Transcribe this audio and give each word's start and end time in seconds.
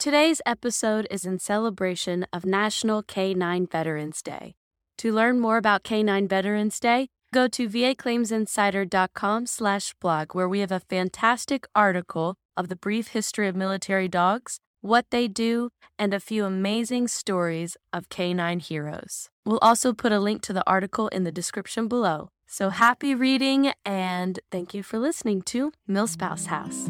Today's 0.00 0.40
episode 0.46 1.06
is 1.10 1.26
in 1.26 1.38
celebration 1.38 2.26
of 2.32 2.46
National 2.46 3.02
K9 3.02 3.70
Veterans 3.70 4.22
Day. 4.22 4.54
To 4.96 5.12
learn 5.12 5.38
more 5.40 5.58
about 5.58 5.84
K9 5.84 6.26
Veterans 6.26 6.80
Day, 6.80 7.08
go 7.34 7.46
to 7.48 7.68
vaclaimsinsider.com 7.68 9.44
slash 9.44 9.94
blog 10.00 10.34
where 10.34 10.48
we 10.48 10.60
have 10.60 10.72
a 10.72 10.80
fantastic 10.80 11.66
article 11.74 12.36
of 12.56 12.68
the 12.68 12.76
brief 12.76 13.08
history 13.08 13.46
of 13.46 13.54
military 13.54 14.08
dogs, 14.08 14.58
what 14.80 15.04
they 15.10 15.28
do, 15.28 15.68
and 15.98 16.14
a 16.14 16.20
few 16.20 16.46
amazing 16.46 17.06
stories 17.06 17.76
of 17.92 18.08
K9 18.08 18.62
heroes. 18.62 19.28
We'll 19.44 19.58
also 19.60 19.92
put 19.92 20.12
a 20.12 20.18
link 20.18 20.40
to 20.44 20.54
the 20.54 20.66
article 20.66 21.08
in 21.08 21.24
the 21.24 21.32
description 21.32 21.88
below. 21.88 22.30
So 22.46 22.70
happy 22.70 23.14
reading 23.14 23.72
and 23.84 24.40
thank 24.50 24.72
you 24.72 24.82
for 24.82 24.98
listening 24.98 25.42
to 25.42 25.72
Milspouse 25.86 26.46
House. 26.46 26.88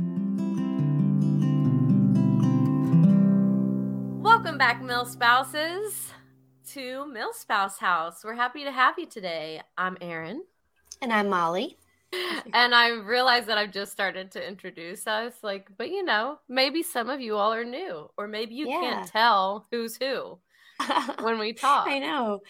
Back, 4.61 4.83
MilSpouses, 4.83 6.13
to 6.73 7.07
Milspouse 7.11 7.79
House. 7.79 8.23
We're 8.23 8.35
happy 8.35 8.65
to 8.65 8.71
have 8.71 8.99
you 8.99 9.07
today. 9.07 9.63
I'm 9.79 9.97
Erin. 10.03 10.43
And 11.01 11.15
I'm 11.15 11.31
Molly. 11.31 11.79
and 12.53 12.75
I 12.75 12.91
realize 12.91 13.47
that 13.47 13.57
I've 13.57 13.73
just 13.73 13.91
started 13.91 14.31
to 14.33 14.47
introduce 14.47 15.07
us, 15.07 15.33
like, 15.43 15.71
but 15.79 15.89
you 15.89 16.05
know, 16.05 16.41
maybe 16.47 16.83
some 16.83 17.09
of 17.09 17.23
you 17.23 17.37
all 17.37 17.55
are 17.55 17.65
new, 17.65 18.11
or 18.19 18.29
maybe 18.29 18.55
you 18.55 18.69
yeah. 18.69 18.81
can't 18.81 19.09
tell 19.09 19.67
who's 19.71 19.97
who 19.97 20.39
when 21.23 21.39
we 21.39 21.55
talk. 21.55 21.89
I 21.89 21.99
know. 21.99 22.43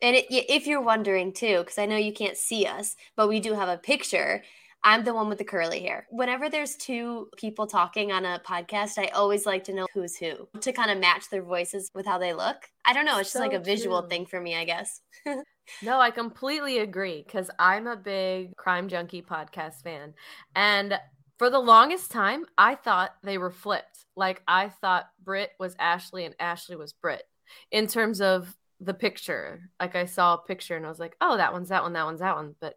And 0.00 0.14
it, 0.14 0.26
if 0.30 0.68
you're 0.68 0.80
wondering 0.80 1.32
too, 1.32 1.58
because 1.58 1.76
I 1.76 1.86
know 1.86 1.96
you 1.96 2.12
can't 2.12 2.36
see 2.36 2.66
us, 2.66 2.94
but 3.16 3.28
we 3.28 3.40
do 3.40 3.54
have 3.54 3.68
a 3.68 3.78
picture. 3.78 4.44
I'm 4.84 5.04
the 5.04 5.14
one 5.14 5.28
with 5.28 5.38
the 5.38 5.44
curly 5.44 5.80
hair. 5.80 6.06
Whenever 6.10 6.48
there's 6.48 6.76
two 6.76 7.28
people 7.36 7.66
talking 7.66 8.10
on 8.10 8.24
a 8.24 8.40
podcast, 8.44 8.98
I 8.98 9.06
always 9.08 9.46
like 9.46 9.64
to 9.64 9.72
know 9.72 9.86
who's 9.94 10.16
who 10.16 10.48
to 10.60 10.72
kind 10.72 10.90
of 10.90 10.98
match 10.98 11.30
their 11.30 11.42
voices 11.42 11.90
with 11.94 12.04
how 12.04 12.18
they 12.18 12.32
look. 12.32 12.56
I 12.84 12.92
don't 12.92 13.04
know. 13.04 13.18
It's 13.18 13.30
so 13.30 13.38
just 13.38 13.48
like 13.48 13.60
a 13.60 13.62
visual 13.62 14.02
thing 14.02 14.26
for 14.26 14.40
me, 14.40 14.56
I 14.56 14.64
guess. 14.64 15.00
no, 15.82 16.00
I 16.00 16.10
completely 16.10 16.78
agree 16.78 17.22
because 17.24 17.48
I'm 17.58 17.86
a 17.86 17.96
big 17.96 18.56
crime 18.56 18.88
junkie 18.88 19.22
podcast 19.22 19.82
fan. 19.84 20.14
And 20.56 20.98
for 21.38 21.48
the 21.48 21.60
longest 21.60 22.10
time, 22.10 22.44
I 22.58 22.74
thought 22.74 23.14
they 23.22 23.38
were 23.38 23.50
flipped. 23.50 24.04
Like 24.16 24.42
I 24.48 24.68
thought 24.68 25.08
Britt 25.22 25.50
was 25.60 25.76
Ashley 25.78 26.24
and 26.24 26.34
Ashley 26.40 26.76
was 26.76 26.92
Britt 26.92 27.22
in 27.70 27.86
terms 27.86 28.20
of 28.20 28.56
the 28.80 28.94
picture. 28.94 29.70
Like 29.80 29.94
I 29.94 30.06
saw 30.06 30.34
a 30.34 30.38
picture 30.38 30.76
and 30.76 30.84
I 30.84 30.88
was 30.88 30.98
like, 30.98 31.16
oh, 31.20 31.36
that 31.36 31.52
one's 31.52 31.68
that 31.68 31.84
one, 31.84 31.92
that 31.92 32.04
one's 32.04 32.20
that 32.20 32.36
one. 32.36 32.56
But 32.60 32.76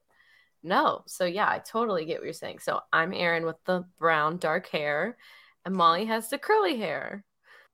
no. 0.66 1.04
So 1.08 1.26
yeah, 1.26 1.48
I 1.50 1.60
totally 1.60 2.06
get 2.06 2.20
what 2.20 2.26
you're 2.26 2.34
saying. 2.34 2.60
So 2.60 2.82
I'm 2.92 3.14
Erin 3.14 3.46
with 3.46 3.64
the 3.66 3.86
brown 4.00 4.38
dark 4.38 4.68
hair, 4.68 5.18
and 5.64 5.76
Molly 5.76 6.06
has 6.06 6.30
the 6.30 6.38
curly 6.38 6.78
hair. 6.78 7.24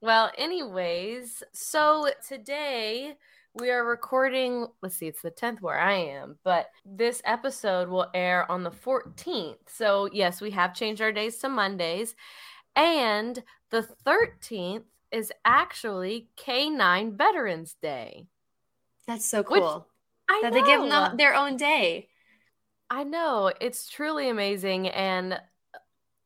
Well, 0.01 0.31
anyways, 0.37 1.43
so 1.53 2.09
today 2.27 3.15
we 3.53 3.69
are 3.69 3.85
recording, 3.85 4.67
let's 4.81 4.95
see, 4.95 5.07
it's 5.07 5.21
the 5.21 5.31
10th 5.31 5.61
where 5.61 5.79
I 5.79 5.93
am, 5.93 6.37
but 6.43 6.69
this 6.85 7.21
episode 7.25 7.89
will 7.89 8.07
air 8.13 8.49
on 8.51 8.63
the 8.63 8.71
14th. 8.71 9.57
So, 9.67 10.09
yes, 10.11 10.41
we 10.41 10.51
have 10.51 10.73
changed 10.73 11.01
our 11.01 11.11
days 11.11 11.37
to 11.39 11.49
Mondays. 11.49 12.15
And 12.75 13.43
the 13.69 13.87
13th 14.05 14.83
is 15.11 15.31
actually 15.43 16.29
K9 16.37 17.17
Veterans 17.17 17.75
Day. 17.81 18.27
That's 19.05 19.29
so 19.29 19.43
cool. 19.43 19.87
that 20.41 20.53
they 20.53 20.61
give 20.61 20.81
them 20.81 21.17
their 21.17 21.35
own 21.35 21.57
day. 21.57 22.07
I 22.91 23.05
know 23.05 23.53
it's 23.61 23.87
truly 23.87 24.27
amazing. 24.27 24.89
And 24.89 25.39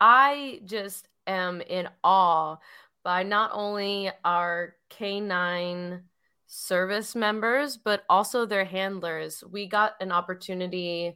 I 0.02 0.61
just 0.66 1.08
am 1.27 1.61
in 1.61 1.88
awe 2.03 2.58
by 3.03 3.21
not 3.21 3.52
only 3.53 4.09
our 4.25 4.75
K9 4.89 6.02
service 6.47 7.13
members, 7.13 7.77
but 7.77 8.03
also 8.09 8.47
their 8.47 8.66
handlers. 8.66 9.43
We 9.49 9.67
got 9.67 9.93
an 10.02 10.11
opportunity 10.11 11.15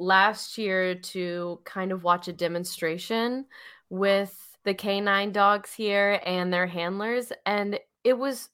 last 0.00 0.58
year 0.58 0.96
to 0.96 1.60
kind 1.64 1.92
of 1.92 2.02
watch 2.02 2.26
a 2.26 2.32
demonstration 2.32 3.46
with 3.88 4.58
the 4.64 4.74
K9 4.74 5.32
dogs 5.32 5.74
here 5.74 6.20
and 6.26 6.52
their 6.52 6.66
handlers. 6.66 7.32
And 7.46 7.78
it 8.02 8.18
was 8.18 8.48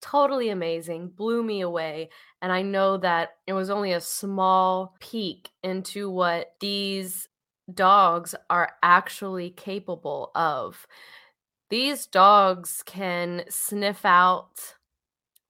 totally 0.00 0.50
amazing, 0.50 1.08
blew 1.08 1.42
me 1.42 1.60
away. 1.60 2.10
And 2.42 2.52
I 2.52 2.62
know 2.62 2.96
that 2.98 3.36
it 3.46 3.52
was 3.52 3.70
only 3.70 3.92
a 3.92 4.00
small 4.00 4.94
peek 5.00 5.50
into 5.62 6.10
what 6.10 6.54
these 6.60 7.28
dogs 7.72 8.34
are 8.48 8.72
actually 8.82 9.50
capable 9.50 10.30
of. 10.34 10.86
These 11.68 12.06
dogs 12.06 12.82
can 12.84 13.44
sniff 13.48 14.04
out 14.04 14.74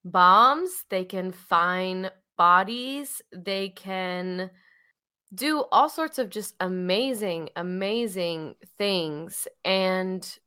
bombs, 0.05 0.85
they 0.91 1.05
can 1.05 1.33
find 1.33 2.11
bodies, 2.37 3.23
they 3.33 3.71
can 3.71 4.51
do 5.33 5.65
all 5.71 5.89
sorts 5.89 6.19
of 6.19 6.29
just 6.29 6.55
amazing, 6.61 7.51
amazing 7.57 8.57
things. 8.77 9.47
And 9.65 10.39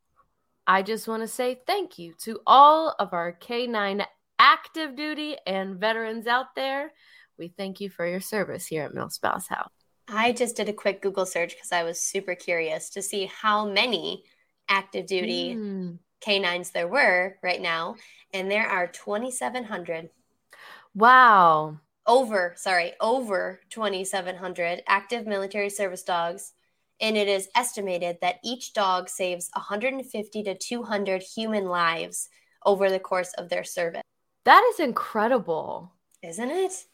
I 0.66 0.82
just 0.82 1.08
want 1.08 1.24
to 1.24 1.28
say 1.28 1.60
thank 1.68 2.00
you 2.00 2.14
to 2.24 2.40
all 2.48 2.96
of 3.00 3.14
our 3.14 3.34
K9 3.34 4.06
active 4.40 4.96
duty 4.96 5.36
and 5.46 5.80
veterans 5.80 6.26
out 6.28 6.56
there. 6.56 6.94
We 7.38 7.50
thank 7.50 7.82
you 7.82 7.90
for 7.90 8.08
your 8.08 8.22
service 8.22 8.68
here 8.68 8.84
at 8.84 8.94
Milspouse 8.94 9.48
House. 9.48 9.70
I 10.08 10.32
just 10.32 10.56
did 10.56 10.70
a 10.70 10.74
quick 10.74 11.02
Google 11.02 11.26
search 11.26 11.56
because 11.56 11.72
I 11.72 11.84
was 11.84 12.00
super 12.00 12.36
curious 12.36 12.90
to 12.92 13.02
see 13.02 13.26
how 13.26 13.66
many 13.66 14.24
active 14.70 15.08
duty 15.08 15.56
mm. 15.56 15.98
canines 16.22 16.72
there 16.72 16.88
were 16.88 17.38
right 17.42 17.62
now. 17.62 17.96
And 18.34 18.50
there 18.50 18.68
are 18.68 18.88
2,700. 18.88 20.10
Wow. 20.96 21.80
Over, 22.06 22.54
sorry, 22.58 22.94
over 23.00 23.62
2,700 23.70 24.84
active 24.88 25.26
military 25.26 25.70
service 25.70 26.04
dogs 26.04 26.54
and 27.02 27.18
it 27.18 27.28
is 27.28 27.50
estimated 27.56 28.18
that 28.22 28.40
each 28.44 28.74
dog 28.74 29.10
saves 29.10 29.50
150 29.54 30.44
to 30.44 30.58
200 30.58 31.22
human 31.22 31.66
lives 31.66 32.30
over 32.66 32.90
the 32.90 33.00
course 33.00 33.34
of 33.38 33.50
their 33.50 33.64
service. 33.64 34.02
That 34.46 34.64
is 34.74 34.80
incredible. 34.80 35.92
Isn't 36.22 36.52
it? 36.52 36.86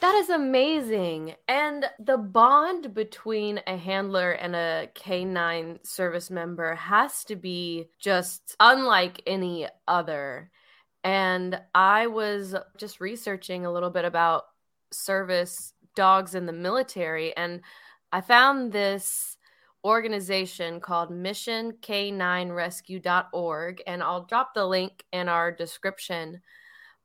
That 0.00 0.14
is 0.16 0.28
amazing. 0.28 1.34
And 1.48 1.86
the 1.98 2.18
bond 2.18 2.94
between 2.94 3.60
a 3.66 3.76
handler 3.76 4.32
and 4.32 4.54
a 4.54 4.88
canine 4.94 5.78
service 5.82 6.30
member 6.30 6.74
has 6.74 7.24
to 7.24 7.36
be 7.36 7.88
just 7.98 8.54
unlike 8.60 9.22
any 9.26 9.66
other. 9.86 10.50
And 11.04 11.60
I 11.74 12.06
was 12.06 12.54
just 12.76 13.00
researching 13.00 13.64
a 13.64 13.72
little 13.72 13.90
bit 13.90 14.04
about 14.04 14.44
service 14.92 15.72
dogs 15.94 16.34
in 16.34 16.46
the 16.46 16.52
military, 16.52 17.36
and 17.36 17.60
I 18.12 18.20
found 18.20 18.72
this 18.72 19.37
organization 19.88 20.78
called 20.80 21.10
missionk9rescue.org 21.10 23.82
and 23.86 24.02
I'll 24.02 24.24
drop 24.24 24.54
the 24.54 24.66
link 24.66 25.04
in 25.12 25.28
our 25.28 25.50
description. 25.50 26.40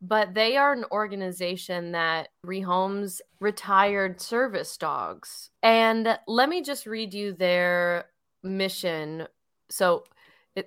But 0.01 0.33
they 0.33 0.57
are 0.57 0.73
an 0.73 0.83
organization 0.91 1.93
that 1.93 2.27
rehomes 2.45 3.21
retired 3.39 4.19
service 4.19 4.75
dogs. 4.75 5.49
And 5.63 6.19
let 6.27 6.49
me 6.49 6.61
just 6.61 6.85
read 6.85 7.13
you 7.13 7.31
their 7.31 8.07
mission. 8.43 9.27
So 9.69 10.03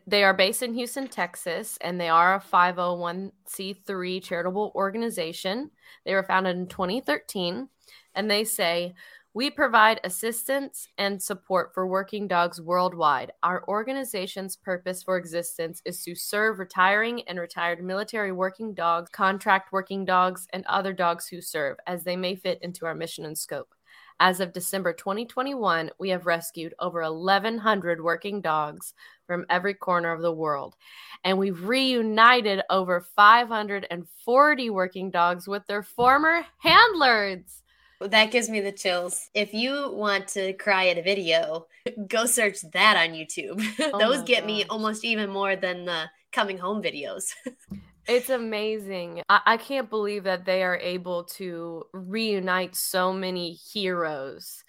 they 0.07 0.25
are 0.25 0.35
based 0.35 0.63
in 0.63 0.75
Houston, 0.75 1.07
Texas, 1.07 1.79
and 1.81 2.01
they 2.01 2.09
are 2.09 2.37
a 2.37 2.41
501c3 2.41 4.23
charitable 4.23 4.73
organization. 4.75 5.71
They 6.05 6.15
were 6.15 6.25
founded 6.25 6.57
in 6.57 6.67
2013, 6.67 7.69
and 8.15 8.31
they 8.31 8.45
say, 8.45 8.95
we 9.37 9.51
provide 9.51 10.01
assistance 10.03 10.89
and 10.97 11.23
support 11.23 11.75
for 11.75 11.87
working 11.87 12.27
dogs 12.27 12.59
worldwide. 12.59 13.31
Our 13.43 13.69
organization's 13.69 14.57
purpose 14.57 15.03
for 15.03 15.19
existence 15.19 15.83
is 15.85 16.03
to 16.05 16.15
serve 16.15 16.59
retiring 16.59 17.21
and 17.29 17.39
retired 17.39 17.85
military 17.85 18.33
working 18.33 18.73
dogs, 18.73 19.11
contract 19.11 19.75
working 19.75 20.07
dogs, 20.07 20.49
and 20.55 20.65
other 20.65 20.95
dogs 20.95 21.29
who 21.29 21.43
serve 21.43 21.77
as 21.87 22.03
they 22.03 22.17
may 22.17 22.35
fit 22.35 22.59
into 22.63 22.87
our 22.87 22.95
mission 22.95 23.27
and 23.27 23.37
scope. 23.37 23.75
As 24.21 24.41
of 24.41 24.55
December 24.55 24.95
2021, 24.95 25.91
we 25.99 26.09
have 26.09 26.25
rescued 26.25 26.73
over 26.79 27.03
1,100 27.03 28.03
working 28.03 28.41
dogs 28.41 28.95
from 29.27 29.45
every 29.51 29.75
corner 29.75 30.13
of 30.13 30.23
the 30.23 30.33
world. 30.33 30.77
And 31.25 31.37
we've 31.37 31.63
reunited 31.63 32.63
over 32.71 33.03
540 33.03 34.71
working 34.71 35.11
dogs 35.11 35.47
with 35.47 35.67
their 35.67 35.83
former 35.83 36.47
handlers. 36.57 37.65
That 38.01 38.31
gives 38.31 38.49
me 38.49 38.61
the 38.61 38.73
chills. 38.73 39.31
If 39.35 39.55
you 39.55 39.91
want 39.93 40.29
to 40.29 40.53
cry 40.55 40.89
at 40.89 40.99
a 40.99 41.03
video, 41.03 41.67
go 42.09 42.27
search 42.27 42.61
that 42.73 42.97
on 42.97 43.15
YouTube. 43.15 43.63
Oh 43.93 43.99
Those 43.99 44.23
get 44.23 44.41
gosh. 44.41 44.47
me 44.47 44.65
almost 44.69 45.05
even 45.05 45.31
more 45.31 45.57
than 45.57 45.85
the 45.85 46.11
coming 46.33 46.59
home 46.59 46.83
videos. 46.83 47.33
it's 48.07 48.31
amazing. 48.31 49.23
I-, 49.29 49.41
I 49.47 49.57
can't 49.57 49.89
believe 49.89 50.25
that 50.25 50.45
they 50.45 50.63
are 50.63 50.77
able 50.77 51.25
to 51.37 51.85
reunite 51.93 52.77
so 52.77 53.13
many 53.13 53.53
heroes 53.53 54.63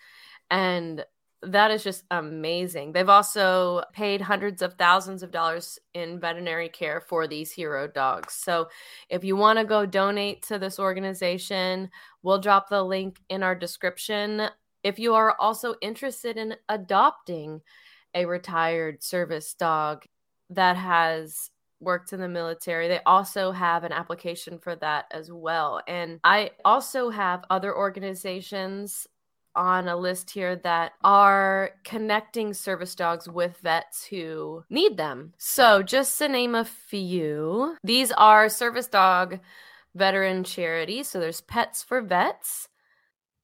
and 0.50 1.04
that 1.44 1.70
is 1.70 1.84
just 1.84 2.04
amazing. 2.10 2.92
They've 2.92 3.08
also 3.08 3.84
paid 3.94 4.22
hundreds 4.22 4.62
of 4.62 4.74
thousands 4.74 5.22
of 5.22 5.32
dollars 5.32 5.78
in 5.94 6.20
veterinary 6.20 6.70
care 6.70 7.00
for 7.00 7.28
these 7.28 7.52
hero 7.52 7.88
dogs. 7.88 8.34
So 8.34 8.70
if 9.10 9.24
you 9.24 9.36
want 9.36 9.60
to 9.60 9.66
go 9.66 9.86
donate 9.86 10.42
to 10.48 10.58
this 10.58 10.80
organization, 10.80 11.90
we'll 12.24 12.40
drop 12.40 12.70
the 12.70 12.84
link 12.84 13.20
in 13.30 13.44
our 13.44 13.54
description. 13.54 14.50
If 14.84 14.98
you 14.98 15.14
are 15.14 15.36
also 15.40 15.76
interested 15.82 16.38
in 16.38 16.56
adopting 16.70 17.62
a 18.16 18.26
retired 18.26 19.04
service 19.04 19.54
dog 19.54 20.06
that 20.50 20.76
has 20.76 21.52
worked 21.80 22.14
in 22.14 22.20
the 22.20 22.28
military, 22.28 22.88
they 22.88 23.02
also 23.06 23.52
have 23.52 23.84
an 23.84 23.92
application 23.92 24.58
for 24.58 24.76
that 24.78 25.06
as 25.12 25.32
well. 25.32 25.82
And 25.88 26.20
I 26.24 26.52
also 26.66 27.12
have 27.12 27.46
other 27.52 27.76
organizations 27.76 29.08
on 29.58 29.88
a 29.88 29.98
list 29.98 30.30
here 30.30 30.56
that 30.58 30.94
are 31.04 31.72
connecting 31.84 32.54
service 32.54 32.96
dogs 32.96 33.28
with 33.28 33.58
vets 33.58 34.06
who 34.06 34.64
need 34.70 34.96
them. 34.96 35.34
So, 35.38 35.82
just 35.84 36.18
to 36.20 36.30
name 36.30 36.56
a 36.56 36.64
few, 36.64 37.76
these 37.84 38.12
are 38.14 38.48
service 38.48 38.88
dog 38.88 39.40
veteran 39.96 40.44
charities. 40.44 41.10
So, 41.10 41.20
there's 41.20 41.42
Pets 41.42 41.84
for 41.84 42.02
Vets, 42.02 42.70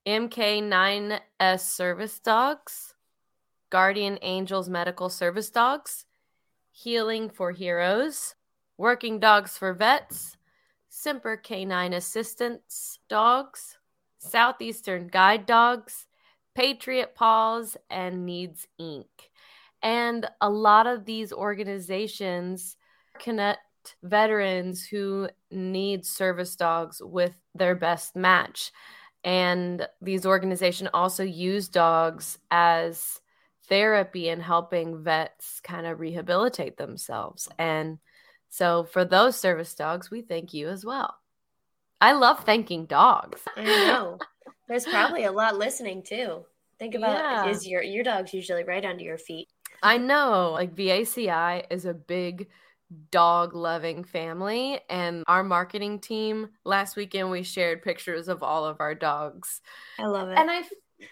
MK9S 0.06 1.60
Service 1.60 2.19
Dogs, 2.19 2.94
Guardian 3.69 4.19
Angels 4.21 4.69
Medical 4.69 5.09
Service 5.09 5.50
Dogs, 5.50 6.06
Healing 6.71 7.30
for 7.30 7.51
Heroes, 7.51 8.36
Working 8.77 9.19
Dogs 9.19 9.57
for 9.57 9.74
Vets, 9.74 10.38
Semper 10.89 11.42
K9 11.44 11.95
Assistance 11.95 13.00
Dogs, 13.09 13.77
Southeastern 14.23 15.07
Guide 15.07 15.45
Dogs, 15.45 16.05
Patriot 16.55 17.15
Paws, 17.15 17.77
and 17.89 18.25
NEADS 18.25 18.67
Inc. 18.79 19.05
And 19.81 20.27
a 20.39 20.49
lot 20.49 20.87
of 20.87 21.05
these 21.05 21.33
organizations 21.33 22.77
connect 23.19 23.59
veterans 24.01 24.85
who 24.85 25.29
need 25.51 26.05
service 26.05 26.55
dogs 26.55 27.01
with 27.03 27.33
their 27.53 27.75
best 27.75 28.15
match. 28.15 28.71
And 29.23 29.87
these 30.01 30.25
organizations 30.25 30.89
also 30.93 31.23
use 31.23 31.67
dogs 31.67 32.39
as 32.51 33.19
therapy 33.67 34.29
and 34.29 34.41
helping 34.41 35.03
vets 35.03 35.59
kind 35.61 35.85
of 35.85 35.99
rehabilitate 35.99 36.77
themselves. 36.77 37.47
And 37.57 37.99
so 38.49 38.83
for 38.83 39.05
those 39.05 39.39
service 39.39 39.73
dogs, 39.73 40.11
we 40.11 40.21
thank 40.21 40.53
you 40.53 40.69
as 40.69 40.85
well. 40.85 41.15
I 42.03 42.11
love 42.11 42.44
thanking 42.44 42.85
dogs. 42.85 43.39
I 43.55 43.63
know. 43.63 44.17
There's 44.67 44.83
probably 44.83 45.23
a 45.23 45.31
lot 45.31 45.55
listening 45.57 46.03
too. 46.03 46.44
Think 46.77 46.95
about 46.95 47.15
yeah. 47.15 47.45
is 47.47 47.65
your 47.65 47.81
your 47.81 48.03
dog's 48.03 48.33
usually 48.33 48.65
right 48.65 48.83
under 48.83 49.01
your 49.01 49.17
feet. 49.17 49.47
I 49.81 49.97
know. 49.97 50.51
Like 50.51 50.75
VACI 50.75 51.63
is 51.69 51.85
a 51.85 51.94
big 51.94 52.50
dog 53.09 53.55
loving 53.55 54.03
family 54.03 54.81
and 54.89 55.23
our 55.27 55.45
marketing 55.45 56.00
team 56.00 56.50
last 56.65 56.97
weekend 56.97 57.31
we 57.31 57.41
shared 57.41 57.81
pictures 57.81 58.27
of 58.27 58.44
all 58.44 58.65
of 58.65 58.81
our 58.81 58.94
dogs. 58.94 59.61
I 59.97 60.07
love 60.07 60.27
it. 60.27 60.38
And 60.38 60.51
I 60.51 60.63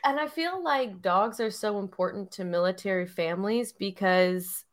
and 0.03 0.19
I 0.19 0.27
feel 0.27 0.61
like 0.61 1.01
dogs 1.01 1.39
are 1.39 1.51
so 1.51 1.79
important 1.79 2.31
to 2.31 2.44
military 2.44 3.07
families 3.07 3.71
because 3.71 4.65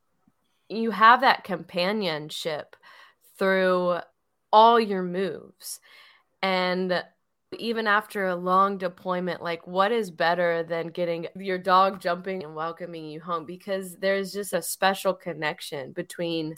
you 0.69 0.91
have 0.91 1.21
that 1.21 1.45
companionship 1.45 2.75
through 3.39 4.01
all 4.53 4.81
your 4.81 5.05
moves. 5.05 5.79
And 6.43 7.03
even 7.59 7.87
after 7.87 8.27
a 8.27 8.37
long 8.37 8.79
deployment, 8.79 9.43
like 9.43 9.67
what 9.67 9.93
is 9.93 10.11
better 10.11 10.63
than 10.63 10.89
getting 10.89 11.27
your 11.37 11.59
dog 11.59 12.01
jumping 12.01 12.45
and 12.45 12.55
welcoming 12.55 13.07
you 13.07 13.21
home? 13.21 13.47
Because 13.47 13.97
there's 13.97 14.33
just 14.33 14.53
a 14.53 14.63
special 14.63 15.15
connection 15.15 15.93
between 15.93 16.55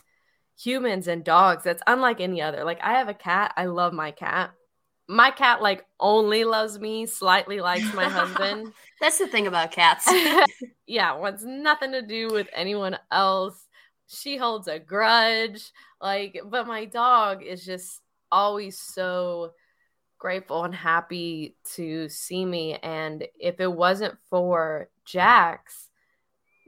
humans 0.58 1.08
and 1.08 1.24
dogs 1.24 1.64
that's 1.64 1.82
unlike 1.86 2.20
any 2.20 2.42
other. 2.42 2.64
Like 2.64 2.80
I 2.82 2.94
have 2.98 3.08
a 3.08 3.14
cat, 3.14 3.52
I 3.56 3.66
love 3.66 3.92
my 3.92 4.10
cat. 4.10 4.52
My 5.08 5.30
cat 5.30 5.62
like 5.62 5.84
only 5.98 6.44
loves 6.44 6.78
me, 6.78 7.06
slightly 7.06 7.60
likes 7.60 7.92
my 7.94 8.04
husband. 8.04 8.72
that's 9.00 9.18
the 9.18 9.26
thing 9.26 9.46
about 9.46 9.72
cats. 9.72 10.08
yeah, 10.86 11.16
wants 11.16 11.44
nothing 11.44 11.92
to 11.92 12.02
do 12.02 12.28
with 12.28 12.48
anyone 12.54 12.96
else. 13.10 13.66
She 14.08 14.36
holds 14.36 14.68
a 14.68 14.78
grudge. 14.78 15.72
Like, 16.00 16.40
but 16.44 16.66
my 16.66 16.84
dog 16.84 17.42
is 17.42 17.64
just 17.64 18.00
always 18.30 18.78
so 18.78 19.52
grateful 20.20 20.62
and 20.62 20.74
happy 20.74 21.56
to 21.74 22.08
see 22.08 22.44
me. 22.44 22.74
And 22.74 23.26
if 23.40 23.58
it 23.58 23.72
wasn't 23.72 24.16
for 24.28 24.88
Jax, 25.04 25.88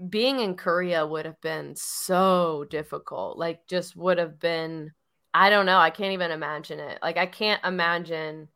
being 0.09 0.41
in 0.41 0.57
Korea 0.57 1.07
would 1.07 1.27
have 1.27 1.41
been 1.41 1.75
so 1.77 2.67
difficult. 2.69 3.39
Like, 3.39 3.69
just 3.69 3.95
would 3.95 4.19
have 4.19 4.41
been, 4.41 4.91
I 5.33 5.51
don't 5.51 5.67
know. 5.67 5.79
I 5.79 5.91
can't 5.91 6.15
even 6.15 6.33
imagine 6.33 6.81
it. 6.81 6.99
Like, 7.01 7.19
I 7.19 7.27
can't 7.27 7.65
imagine 7.65 8.49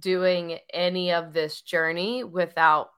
doing 0.00 0.58
any 0.72 1.12
of 1.12 1.32
this 1.32 1.60
journey 1.60 2.24
without 2.24 2.90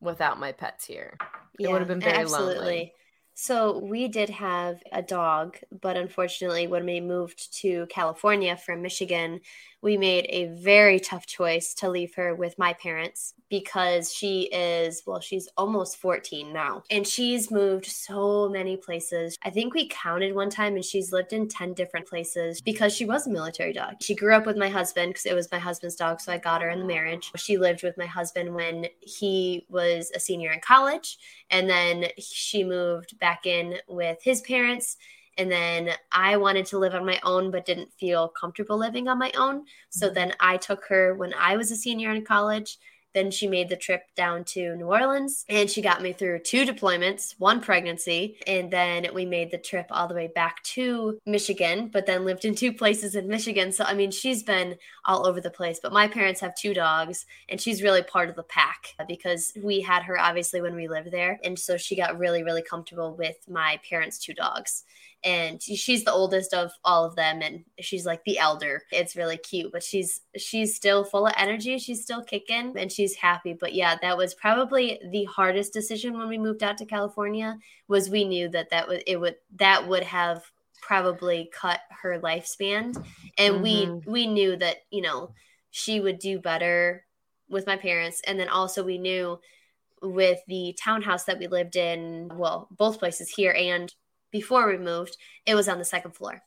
without 0.00 0.40
my 0.40 0.52
pets 0.52 0.84
here. 0.84 1.16
It 1.58 1.64
yeah, 1.64 1.72
would 1.72 1.80
have 1.80 1.88
been 1.88 2.00
very 2.00 2.18
absolutely. 2.18 2.56
lonely. 2.56 2.94
So 3.34 3.78
we 3.78 4.08
did 4.08 4.28
have 4.30 4.82
a 4.92 5.00
dog, 5.00 5.56
but 5.80 5.96
unfortunately, 5.96 6.66
when 6.66 6.84
we 6.84 7.00
moved 7.00 7.54
to 7.60 7.86
California 7.88 8.56
from 8.56 8.82
Michigan, 8.82 9.40
we 9.82 9.96
made 9.96 10.26
a 10.28 10.46
very 10.46 11.00
tough 11.00 11.26
choice 11.26 11.74
to 11.74 11.88
leave 11.88 12.14
her 12.14 12.34
with 12.34 12.58
my 12.58 12.72
parents 12.74 13.34
because 13.48 14.14
she 14.14 14.42
is, 14.52 15.02
well, 15.06 15.20
she's 15.20 15.48
almost 15.56 15.96
14 15.96 16.52
now. 16.52 16.82
And 16.90 17.06
she's 17.06 17.50
moved 17.50 17.86
so 17.86 18.48
many 18.48 18.76
places. 18.76 19.36
I 19.42 19.50
think 19.50 19.74
we 19.74 19.88
counted 19.88 20.34
one 20.34 20.50
time 20.50 20.76
and 20.76 20.84
she's 20.84 21.12
lived 21.12 21.32
in 21.32 21.48
10 21.48 21.74
different 21.74 22.06
places 22.06 22.60
because 22.60 22.94
she 22.94 23.04
was 23.04 23.26
a 23.26 23.30
military 23.30 23.72
dog. 23.72 23.96
She 24.00 24.14
grew 24.14 24.34
up 24.34 24.46
with 24.46 24.56
my 24.56 24.68
husband 24.68 25.10
because 25.10 25.26
it 25.26 25.34
was 25.34 25.50
my 25.50 25.58
husband's 25.58 25.96
dog. 25.96 26.20
So 26.20 26.32
I 26.32 26.38
got 26.38 26.62
her 26.62 26.70
in 26.70 26.78
the 26.78 26.84
marriage. 26.84 27.32
She 27.36 27.58
lived 27.58 27.82
with 27.82 27.98
my 27.98 28.06
husband 28.06 28.54
when 28.54 28.86
he 29.00 29.66
was 29.68 30.12
a 30.14 30.20
senior 30.20 30.52
in 30.52 30.60
college. 30.60 31.18
And 31.50 31.68
then 31.68 32.06
she 32.18 32.62
moved 32.62 33.18
back 33.18 33.46
in 33.46 33.78
with 33.88 34.18
his 34.22 34.42
parents 34.42 34.96
and 35.40 35.50
then 35.50 35.92
I 36.12 36.36
wanted 36.36 36.66
to 36.66 36.78
live 36.78 36.94
on 36.94 37.06
my 37.06 37.18
own, 37.22 37.50
but 37.50 37.64
didn't 37.64 37.94
feel 37.94 38.28
comfortable 38.28 38.76
living 38.76 39.08
on 39.08 39.18
my 39.18 39.32
own. 39.38 39.64
So 39.88 40.06
mm-hmm. 40.06 40.14
then 40.14 40.34
I 40.38 40.58
took 40.58 40.84
her 40.88 41.14
when 41.14 41.32
I 41.32 41.56
was 41.56 41.70
a 41.70 41.76
senior 41.76 42.12
in 42.12 42.26
college. 42.26 42.76
Then 43.14 43.30
she 43.30 43.48
made 43.48 43.70
the 43.70 43.76
trip 43.76 44.02
down 44.14 44.44
to 44.44 44.76
New 44.76 44.84
Orleans 44.84 45.44
and 45.48 45.68
she 45.68 45.80
got 45.82 46.02
me 46.02 46.12
through 46.12 46.40
two 46.40 46.64
deployments, 46.64 47.34
one 47.38 47.60
pregnancy, 47.60 48.36
and 48.46 48.70
then 48.70 49.08
we 49.14 49.24
made 49.24 49.50
the 49.50 49.58
trip 49.58 49.86
all 49.90 50.06
the 50.06 50.14
way 50.14 50.30
back 50.32 50.62
to 50.62 51.18
Michigan, 51.26 51.88
but 51.92 52.06
then 52.06 52.26
lived 52.26 52.44
in 52.44 52.54
two 52.54 52.72
places 52.72 53.16
in 53.16 53.26
Michigan. 53.26 53.72
So, 53.72 53.84
I 53.84 53.94
mean, 53.94 54.10
she's 54.10 54.42
been 54.42 54.76
all 55.06 55.26
over 55.26 55.40
the 55.40 55.50
place. 55.50 55.80
But 55.82 55.92
my 55.92 56.06
parents 56.06 56.40
have 56.42 56.54
two 56.54 56.74
dogs 56.74 57.24
and 57.48 57.58
she's 57.58 57.82
really 57.82 58.02
part 58.02 58.28
of 58.28 58.36
the 58.36 58.44
pack 58.44 58.94
because 59.08 59.54
we 59.60 59.80
had 59.80 60.02
her 60.02 60.20
obviously 60.20 60.60
when 60.60 60.76
we 60.76 60.86
lived 60.86 61.10
there. 61.10 61.40
And 61.42 61.58
so 61.58 61.78
she 61.78 61.96
got 61.96 62.18
really, 62.18 62.42
really 62.42 62.62
comfortable 62.62 63.16
with 63.16 63.38
my 63.48 63.80
parents' 63.88 64.18
two 64.18 64.34
dogs 64.34 64.84
and 65.22 65.62
she's 65.62 66.04
the 66.04 66.12
oldest 66.12 66.54
of 66.54 66.70
all 66.84 67.04
of 67.04 67.14
them 67.14 67.42
and 67.42 67.64
she's 67.80 68.06
like 68.06 68.24
the 68.24 68.38
elder. 68.38 68.82
It's 68.90 69.16
really 69.16 69.36
cute 69.36 69.72
but 69.72 69.82
she's 69.82 70.20
she's 70.36 70.74
still 70.74 71.04
full 71.04 71.26
of 71.26 71.34
energy 71.36 71.78
she's 71.78 72.02
still 72.02 72.22
kicking 72.22 72.74
and 72.76 72.90
she's 72.90 73.14
happy. 73.14 73.52
But 73.52 73.74
yeah 73.74 73.96
that 74.02 74.16
was 74.16 74.34
probably 74.34 75.00
the 75.10 75.24
hardest 75.24 75.72
decision 75.72 76.16
when 76.16 76.28
we 76.28 76.38
moved 76.38 76.62
out 76.62 76.78
to 76.78 76.86
california 76.86 77.58
was 77.88 78.08
we 78.08 78.24
knew 78.24 78.48
that 78.48 78.70
that 78.70 78.88
would 78.88 79.02
it 79.06 79.20
would 79.20 79.36
that 79.58 79.86
would 79.86 80.04
have 80.04 80.44
probably 80.80 81.50
cut 81.52 81.80
her 81.90 82.18
lifespan. 82.20 82.96
And 83.38 83.56
mm-hmm. 83.56 83.62
we 83.62 84.02
we 84.06 84.26
knew 84.26 84.56
that 84.56 84.78
you 84.90 85.02
know 85.02 85.32
she 85.70 86.00
would 86.00 86.18
do 86.18 86.38
better 86.38 87.04
with 87.48 87.66
my 87.66 87.76
parents. 87.76 88.22
And 88.26 88.38
then 88.38 88.48
also 88.48 88.82
we 88.82 88.98
knew 88.98 89.38
with 90.02 90.40
the 90.48 90.74
townhouse 90.82 91.24
that 91.24 91.38
we 91.38 91.46
lived 91.46 91.76
in 91.76 92.30
well 92.34 92.68
both 92.70 92.98
places 92.98 93.28
here 93.28 93.54
and 93.56 93.94
before 94.30 94.68
we 94.68 94.78
moved, 94.78 95.16
it 95.46 95.54
was 95.54 95.68
on 95.68 95.78
the 95.78 95.84
second 95.84 96.12
floor. 96.12 96.42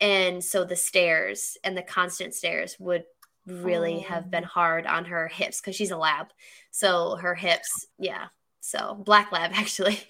And 0.00 0.42
so 0.42 0.64
the 0.64 0.76
stairs 0.76 1.58
and 1.62 1.76
the 1.76 1.82
constant 1.82 2.34
stairs 2.34 2.76
would 2.78 3.04
really 3.46 4.04
oh. 4.06 4.08
have 4.08 4.30
been 4.30 4.44
oh. 4.44 4.48
hard 4.48 4.86
on 4.86 5.06
her 5.06 5.28
hips 5.28 5.60
because 5.60 5.76
she's 5.76 5.90
a 5.90 5.96
lab. 5.96 6.28
So 6.70 7.16
her 7.16 7.34
hips, 7.34 7.86
yeah. 7.98 8.26
So 8.60 8.94
black 9.04 9.32
lab 9.32 9.52
actually. 9.54 10.00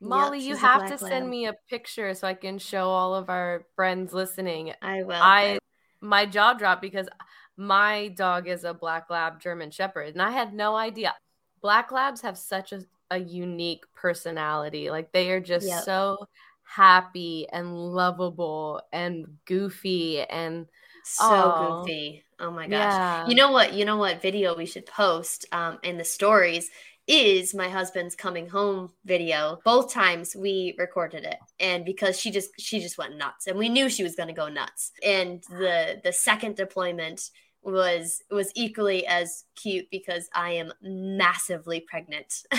Molly, 0.00 0.38
yep, 0.38 0.48
you 0.48 0.56
have 0.56 0.88
to 0.90 0.98
send 0.98 1.28
me 1.28 1.46
a 1.46 1.54
picture 1.70 2.12
so 2.14 2.28
I 2.28 2.34
can 2.34 2.58
show 2.58 2.90
all 2.90 3.14
of 3.14 3.30
our 3.30 3.64
friends 3.74 4.12
listening. 4.12 4.74
I 4.82 5.02
will. 5.02 5.14
I 5.14 5.58
my 6.02 6.26
jaw 6.26 6.52
dropped 6.52 6.82
because 6.82 7.08
my 7.56 8.08
dog 8.08 8.46
is 8.46 8.64
a 8.64 8.74
black 8.74 9.08
lab 9.08 9.40
German 9.40 9.70
shepherd 9.70 10.12
and 10.12 10.20
I 10.20 10.30
had 10.30 10.52
no 10.52 10.76
idea. 10.76 11.14
Black 11.62 11.90
labs 11.90 12.20
have 12.20 12.36
such 12.36 12.72
a 12.72 12.82
a 13.10 13.18
unique 13.18 13.84
personality. 13.94 14.90
Like 14.90 15.12
they 15.12 15.30
are 15.30 15.40
just 15.40 15.66
yep. 15.66 15.84
so 15.84 16.26
happy 16.64 17.46
and 17.52 17.74
lovable 17.74 18.82
and 18.92 19.26
goofy 19.44 20.20
and 20.20 20.66
so 21.04 21.82
goofy. 21.84 22.24
Oh 22.38 22.50
my 22.50 22.66
gosh. 22.66 22.92
Yeah. 22.92 23.28
You 23.28 23.34
know 23.34 23.52
what? 23.52 23.74
You 23.74 23.84
know 23.84 23.96
what 23.96 24.20
video 24.20 24.56
we 24.56 24.66
should 24.66 24.86
post 24.86 25.46
um, 25.52 25.78
in 25.82 25.96
the 25.96 26.04
stories 26.04 26.70
is 27.06 27.54
my 27.54 27.68
husband's 27.68 28.16
coming 28.16 28.48
home 28.48 28.90
video. 29.04 29.60
Both 29.64 29.92
times 29.92 30.34
we 30.34 30.74
recorded 30.76 31.24
it. 31.24 31.38
And 31.60 31.84
because 31.84 32.18
she 32.18 32.30
just 32.30 32.50
she 32.58 32.80
just 32.80 32.98
went 32.98 33.16
nuts 33.16 33.46
and 33.46 33.56
we 33.56 33.68
knew 33.68 33.88
she 33.88 34.02
was 34.02 34.16
going 34.16 34.28
to 34.28 34.34
go 34.34 34.48
nuts. 34.48 34.92
And 35.04 35.42
the 35.48 36.00
the 36.02 36.12
second 36.12 36.56
deployment 36.56 37.30
was 37.72 38.22
was 38.30 38.50
equally 38.54 39.06
as 39.06 39.44
cute 39.56 39.86
because 39.90 40.28
I 40.34 40.52
am 40.52 40.72
massively 40.82 41.80
pregnant. 41.80 42.44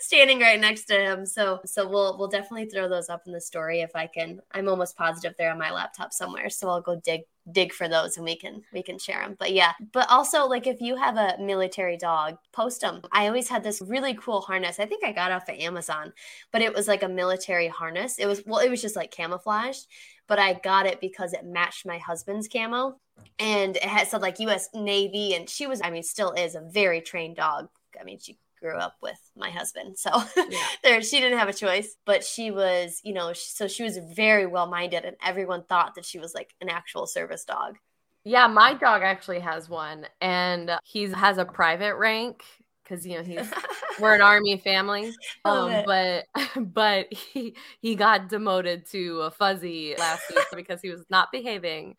standing 0.00 0.40
right 0.40 0.60
next 0.60 0.84
to 0.84 0.94
him. 0.94 1.26
So 1.26 1.60
so 1.64 1.88
we'll 1.88 2.18
we'll 2.18 2.28
definitely 2.28 2.66
throw 2.66 2.88
those 2.88 3.08
up 3.08 3.22
in 3.26 3.32
the 3.32 3.40
story 3.40 3.80
if 3.80 3.94
I 3.94 4.06
can. 4.06 4.40
I'm 4.52 4.68
almost 4.68 4.96
positive 4.96 5.34
they're 5.38 5.52
on 5.52 5.58
my 5.58 5.72
laptop 5.72 6.12
somewhere. 6.12 6.50
So 6.50 6.68
I'll 6.68 6.80
go 6.80 7.00
dig 7.04 7.22
dig 7.52 7.72
for 7.72 7.88
those 7.88 8.16
and 8.16 8.24
we 8.24 8.34
can 8.34 8.62
we 8.72 8.82
can 8.82 8.98
share 8.98 9.20
them 9.20 9.36
but 9.38 9.52
yeah 9.52 9.72
but 9.92 10.10
also 10.10 10.46
like 10.46 10.66
if 10.66 10.80
you 10.80 10.96
have 10.96 11.18
a 11.18 11.36
military 11.38 11.98
dog 11.98 12.38
post 12.52 12.80
them 12.80 13.02
i 13.12 13.26
always 13.26 13.50
had 13.50 13.62
this 13.62 13.82
really 13.82 14.14
cool 14.14 14.40
harness 14.40 14.80
i 14.80 14.86
think 14.86 15.04
i 15.04 15.12
got 15.12 15.30
off 15.30 15.46
of 15.46 15.58
amazon 15.58 16.10
but 16.52 16.62
it 16.62 16.72
was 16.72 16.88
like 16.88 17.02
a 17.02 17.08
military 17.08 17.68
harness 17.68 18.18
it 18.18 18.24
was 18.24 18.42
well 18.46 18.60
it 18.60 18.70
was 18.70 18.80
just 18.80 18.96
like 18.96 19.10
camouflaged 19.10 19.86
but 20.26 20.38
i 20.38 20.54
got 20.54 20.86
it 20.86 21.02
because 21.02 21.34
it 21.34 21.44
matched 21.44 21.84
my 21.84 21.98
husband's 21.98 22.48
camo 22.48 22.98
and 23.38 23.76
it 23.76 23.84
had 23.84 24.06
said 24.06 24.22
like 24.22 24.38
us 24.40 24.68
navy 24.74 25.34
and 25.34 25.48
she 25.48 25.66
was 25.66 25.80
i 25.82 25.90
mean 25.90 26.02
still 26.02 26.32
is 26.32 26.54
a 26.54 26.60
very 26.60 27.00
trained 27.00 27.36
dog 27.36 27.68
i 28.00 28.04
mean 28.04 28.18
she 28.18 28.38
grew 28.64 28.78
up 28.78 28.96
with 29.02 29.18
my 29.36 29.50
husband. 29.50 29.98
So 29.98 30.10
yeah. 30.36 30.58
there, 30.82 31.02
she 31.02 31.20
didn't 31.20 31.38
have 31.38 31.48
a 31.48 31.52
choice, 31.52 31.96
but 32.06 32.24
she 32.24 32.50
was, 32.50 33.00
you 33.04 33.12
know, 33.12 33.34
so 33.34 33.68
she 33.68 33.82
was 33.82 33.98
very 33.98 34.46
well 34.46 34.66
minded, 34.66 35.04
and 35.04 35.16
everyone 35.22 35.64
thought 35.64 35.94
that 35.96 36.06
she 36.06 36.18
was 36.18 36.34
like 36.34 36.54
an 36.62 36.70
actual 36.70 37.06
service 37.06 37.44
dog. 37.44 37.76
Yeah, 38.24 38.46
my 38.46 38.72
dog 38.72 39.02
actually 39.02 39.40
has 39.40 39.68
one, 39.68 40.06
and 40.22 40.70
he 40.82 41.10
has 41.10 41.36
a 41.36 41.44
private 41.44 41.96
rank 41.96 42.42
because 42.84 43.06
you 43.06 43.16
know 43.16 43.24
he's 43.24 43.50
we're 44.00 44.14
an 44.14 44.20
army 44.20 44.58
family. 44.58 45.12
Um, 45.44 45.82
but 45.86 46.26
but 46.56 47.12
he 47.12 47.56
he 47.80 47.94
got 47.94 48.28
demoted 48.28 48.86
to 48.90 49.22
a 49.22 49.30
fuzzy 49.30 49.94
last 49.98 50.22
week 50.28 50.44
because 50.54 50.80
he 50.80 50.90
was 50.90 51.04
not 51.10 51.32
behaving. 51.32 51.96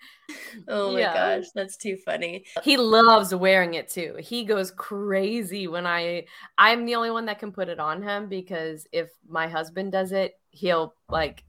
Oh 0.67 0.93
my 0.93 0.99
yeah. 0.99 1.37
gosh, 1.37 1.45
that's 1.53 1.77
too 1.77 1.97
funny. 1.97 2.45
He 2.63 2.77
loves 2.77 3.33
wearing 3.33 3.73
it 3.73 3.89
too. 3.89 4.15
He 4.19 4.45
goes 4.45 4.71
crazy 4.71 5.67
when 5.67 5.85
I 5.85 6.25
I'm 6.57 6.85
the 6.85 6.95
only 6.95 7.11
one 7.11 7.25
that 7.25 7.39
can 7.39 7.51
put 7.51 7.69
it 7.69 7.79
on 7.79 8.01
him 8.01 8.29
because 8.29 8.87
if 8.91 9.09
my 9.27 9.47
husband 9.47 9.91
does 9.91 10.11
it, 10.11 10.39
he'll 10.51 10.93
like 11.09 11.43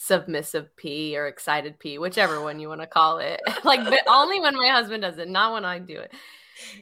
submissive 0.00 0.76
pee 0.76 1.16
or 1.16 1.26
excited 1.26 1.78
pee, 1.78 1.98
whichever 1.98 2.40
one 2.40 2.60
you 2.60 2.68
want 2.68 2.80
to 2.80 2.86
call 2.86 3.18
it. 3.18 3.40
like 3.64 3.84
but 3.84 4.00
only 4.06 4.40
when 4.40 4.56
my 4.56 4.68
husband 4.68 5.02
does 5.02 5.18
it, 5.18 5.28
not 5.28 5.52
when 5.52 5.64
I 5.64 5.78
do 5.78 5.98
it 5.98 6.12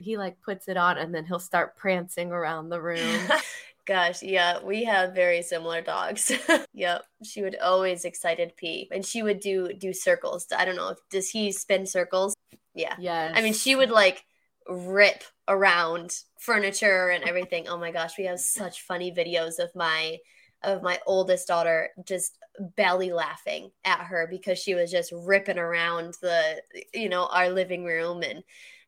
he 0.00 0.16
like 0.16 0.40
puts 0.40 0.68
it 0.68 0.76
on 0.76 0.98
and 0.98 1.14
then 1.14 1.24
he'll 1.24 1.38
start 1.38 1.76
prancing 1.76 2.32
around 2.32 2.68
the 2.68 2.80
room. 2.80 3.20
Gosh, 3.86 4.20
yeah, 4.20 4.58
we 4.64 4.82
have 4.82 5.14
very 5.14 5.42
similar 5.42 5.80
dogs. 5.80 6.32
yep, 6.74 7.04
she 7.22 7.42
would 7.42 7.56
always 7.56 8.04
excited 8.04 8.56
pee, 8.56 8.88
and 8.90 9.06
she 9.06 9.22
would 9.22 9.38
do 9.38 9.72
do 9.72 9.92
circles. 9.92 10.48
I 10.56 10.64
don't 10.64 10.74
know 10.74 10.88
if 10.88 10.98
does 11.08 11.30
he 11.30 11.52
spin 11.52 11.86
circles? 11.86 12.34
Yeah, 12.74 12.96
yeah. 12.98 13.32
I 13.32 13.42
mean, 13.42 13.52
she 13.52 13.76
would 13.76 13.90
like 13.90 14.24
rip 14.68 15.22
around 15.46 16.18
furniture 16.40 17.10
and 17.10 17.22
everything. 17.22 17.68
Oh 17.68 17.78
my 17.78 17.92
gosh, 17.92 18.18
we 18.18 18.24
have 18.24 18.40
such 18.40 18.82
funny 18.82 19.12
videos 19.12 19.60
of 19.60 19.70
my 19.76 20.18
of 20.62 20.82
my 20.82 20.98
oldest 21.06 21.46
daughter 21.46 21.90
just 22.04 22.38
belly 22.76 23.12
laughing 23.12 23.70
at 23.84 24.00
her 24.00 24.26
because 24.28 24.58
she 24.58 24.74
was 24.74 24.90
just 24.90 25.12
ripping 25.12 25.58
around 25.58 26.14
the 26.22 26.60
you 26.94 27.08
know 27.08 27.26
our 27.26 27.50
living 27.50 27.84
room 27.84 28.22
and 28.22 28.42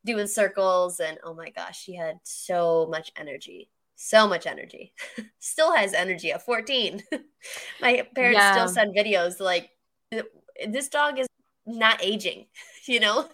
doing 0.04 0.26
circles 0.26 1.00
and 1.00 1.18
oh 1.24 1.34
my 1.34 1.50
gosh 1.50 1.82
she 1.82 1.94
had 1.94 2.16
so 2.22 2.86
much 2.90 3.12
energy 3.16 3.68
so 4.00 4.28
much 4.28 4.46
energy. 4.46 4.92
Still 5.40 5.74
has 5.74 5.92
energy 5.92 6.30
at 6.32 6.44
14 6.44 7.02
my 7.80 8.06
parents 8.14 8.38
yeah. 8.38 8.52
still 8.52 8.68
send 8.68 8.96
videos 8.96 9.40
like 9.40 9.70
this 10.66 10.88
dog 10.88 11.18
is 11.18 11.26
not 11.66 12.02
aging 12.02 12.46
you 12.86 13.00
know? 13.00 13.28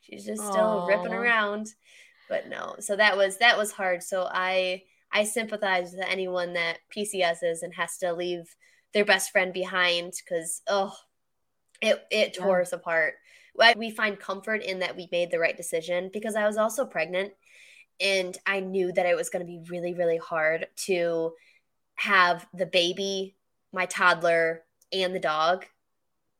She's 0.00 0.24
just 0.24 0.40
still 0.42 0.86
ripping 0.86 1.12
around. 1.12 1.68
But 2.28 2.48
no 2.48 2.76
so 2.78 2.94
that 2.96 3.16
was 3.16 3.38
that 3.38 3.58
was 3.58 3.72
hard. 3.72 4.02
So 4.02 4.28
i 4.30 4.82
i 5.12 5.24
sympathize 5.24 5.92
with 5.92 6.06
anyone 6.06 6.52
that 6.52 6.78
pcss 6.94 7.62
and 7.62 7.74
has 7.74 7.96
to 7.98 8.12
leave 8.12 8.54
their 8.94 9.04
best 9.04 9.30
friend 9.30 9.52
behind 9.52 10.12
because 10.24 10.62
oh 10.68 10.94
it 11.80 12.04
it 12.10 12.36
yeah. 12.36 12.44
tore 12.44 12.60
us 12.60 12.72
apart 12.72 13.14
we 13.76 13.90
find 13.90 14.18
comfort 14.18 14.62
in 14.62 14.80
that 14.80 14.96
we 14.96 15.08
made 15.10 15.30
the 15.30 15.38
right 15.38 15.56
decision 15.56 16.10
because 16.12 16.36
I 16.36 16.46
was 16.46 16.56
also 16.56 16.84
pregnant 16.84 17.32
and 18.00 18.36
I 18.46 18.60
knew 18.60 18.92
that 18.92 19.06
it 19.06 19.16
was 19.16 19.30
going 19.30 19.44
to 19.44 19.50
be 19.50 19.62
really, 19.68 19.94
really 19.94 20.18
hard 20.18 20.66
to 20.86 21.32
have 21.96 22.46
the 22.54 22.66
baby, 22.66 23.36
my 23.72 23.86
toddler, 23.86 24.62
and 24.92 25.14
the 25.14 25.20
dog 25.20 25.66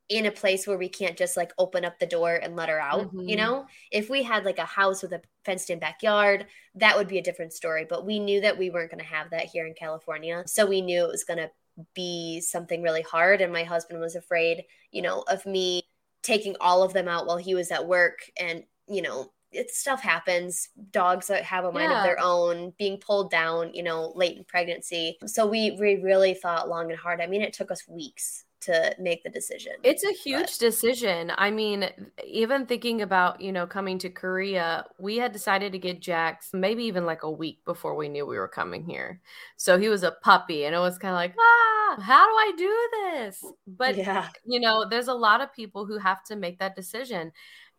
in 0.08 0.24
a 0.24 0.30
place 0.30 0.66
where 0.66 0.78
we 0.78 0.88
can't 0.88 1.18
just 1.18 1.36
like 1.36 1.52
open 1.58 1.84
up 1.84 1.98
the 1.98 2.06
door 2.06 2.34
and 2.34 2.56
let 2.56 2.70
her 2.70 2.80
out. 2.80 3.08
Mm-hmm. 3.08 3.28
You 3.28 3.36
know, 3.36 3.66
if 3.90 4.08
we 4.08 4.22
had 4.22 4.44
like 4.44 4.58
a 4.58 4.64
house 4.64 5.02
with 5.02 5.12
a 5.12 5.20
fenced 5.44 5.68
in 5.68 5.78
backyard, 5.78 6.46
that 6.76 6.96
would 6.96 7.08
be 7.08 7.18
a 7.18 7.22
different 7.22 7.52
story. 7.52 7.86
But 7.88 8.06
we 8.06 8.18
knew 8.18 8.40
that 8.40 8.56
we 8.56 8.70
weren't 8.70 8.90
going 8.90 9.04
to 9.04 9.10
have 9.10 9.30
that 9.30 9.46
here 9.46 9.66
in 9.66 9.74
California. 9.74 10.44
So 10.46 10.64
we 10.64 10.80
knew 10.80 11.04
it 11.04 11.10
was 11.10 11.24
going 11.24 11.38
to 11.38 11.50
be 11.94 12.40
something 12.40 12.82
really 12.82 13.02
hard. 13.02 13.40
And 13.40 13.52
my 13.52 13.64
husband 13.64 14.00
was 14.00 14.16
afraid, 14.16 14.64
you 14.92 15.02
know, 15.02 15.24
of 15.28 15.44
me 15.44 15.82
taking 16.22 16.56
all 16.60 16.82
of 16.82 16.92
them 16.92 17.08
out 17.08 17.26
while 17.26 17.36
he 17.36 17.54
was 17.54 17.70
at 17.70 17.86
work 17.86 18.18
and 18.38 18.62
you 18.88 19.02
know 19.02 19.30
it 19.50 19.70
stuff 19.70 20.02
happens 20.02 20.68
dogs 20.90 21.26
that 21.28 21.42
have 21.42 21.64
a 21.64 21.72
mind 21.72 21.90
yeah. 21.90 21.98
of 21.98 22.04
their 22.04 22.20
own 22.20 22.72
being 22.78 22.98
pulled 22.98 23.30
down 23.30 23.72
you 23.72 23.82
know 23.82 24.12
late 24.14 24.36
in 24.36 24.44
pregnancy 24.44 25.16
so 25.26 25.46
we, 25.46 25.76
we 25.80 25.96
really 25.96 26.34
thought 26.34 26.68
long 26.68 26.90
and 26.90 26.98
hard 26.98 27.20
i 27.20 27.26
mean 27.26 27.42
it 27.42 27.52
took 27.52 27.70
us 27.70 27.86
weeks 27.88 28.44
to 28.60 28.94
make 28.98 29.22
the 29.22 29.30
decision. 29.30 29.72
It's 29.82 30.04
a 30.04 30.12
huge 30.12 30.58
but. 30.58 30.58
decision. 30.58 31.32
I 31.36 31.50
mean, 31.50 31.88
even 32.26 32.66
thinking 32.66 33.02
about, 33.02 33.40
you 33.40 33.52
know, 33.52 33.66
coming 33.66 33.98
to 33.98 34.10
Korea, 34.10 34.84
we 34.98 35.16
had 35.16 35.32
decided 35.32 35.72
to 35.72 35.78
get 35.78 36.00
Jax 36.00 36.50
maybe 36.52 36.84
even 36.84 37.06
like 37.06 37.22
a 37.22 37.30
week 37.30 37.64
before 37.64 37.94
we 37.94 38.08
knew 38.08 38.26
we 38.26 38.38
were 38.38 38.48
coming 38.48 38.84
here. 38.84 39.20
So 39.56 39.78
he 39.78 39.88
was 39.88 40.02
a 40.02 40.16
puppy 40.22 40.64
and 40.64 40.74
it 40.74 40.80
was 40.80 40.98
kind 40.98 41.12
of 41.12 41.16
like, 41.16 41.34
ah, 41.38 41.67
how 41.96 42.26
do 42.26 42.32
I 42.32 42.52
do 42.56 42.88
this? 42.92 43.44
But, 43.66 43.96
yeah. 43.96 44.28
you 44.44 44.60
know, 44.60 44.86
there's 44.88 45.08
a 45.08 45.14
lot 45.14 45.40
of 45.40 45.52
people 45.52 45.86
who 45.86 45.98
have 45.98 46.22
to 46.24 46.36
make 46.36 46.58
that 46.58 46.76
decision. 46.76 47.32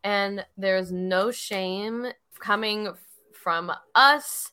And 0.04 0.46
there's 0.58 0.92
no 0.92 1.32
shame 1.32 2.08
coming 2.40 2.94
from 3.34 3.72
us. 3.96 4.52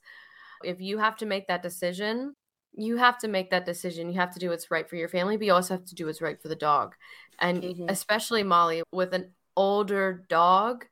If 0.65 0.81
you 0.81 0.99
have 0.99 1.17
to 1.19 1.27
make 1.27 1.49
that 1.49 1.63
decision, 1.63 2.35
you 2.73 2.97
have 2.97 3.19
to 3.19 3.29
make 3.29 3.51
that 3.51 3.65
decision. 3.65 4.11
You 4.11 4.19
have 4.19 4.33
to 4.35 4.39
do 4.39 4.51
what's 4.51 4.71
right 4.71 4.89
for 4.89 4.97
your 4.97 5.09
family, 5.09 5.37
but 5.37 5.47
you 5.47 5.53
also 5.53 5.75
have 5.75 5.85
to 5.87 5.95
do 5.95 6.07
what's 6.07 6.21
right 6.21 6.41
for 6.41 6.49
the 6.49 6.57
dog. 6.57 6.95
And 7.39 7.63
mm-hmm. 7.63 7.87
especially 7.89 8.43
Molly, 8.43 8.83
with 8.93 9.15
an 9.15 9.33
older 9.57 10.25
dog, 10.29 10.85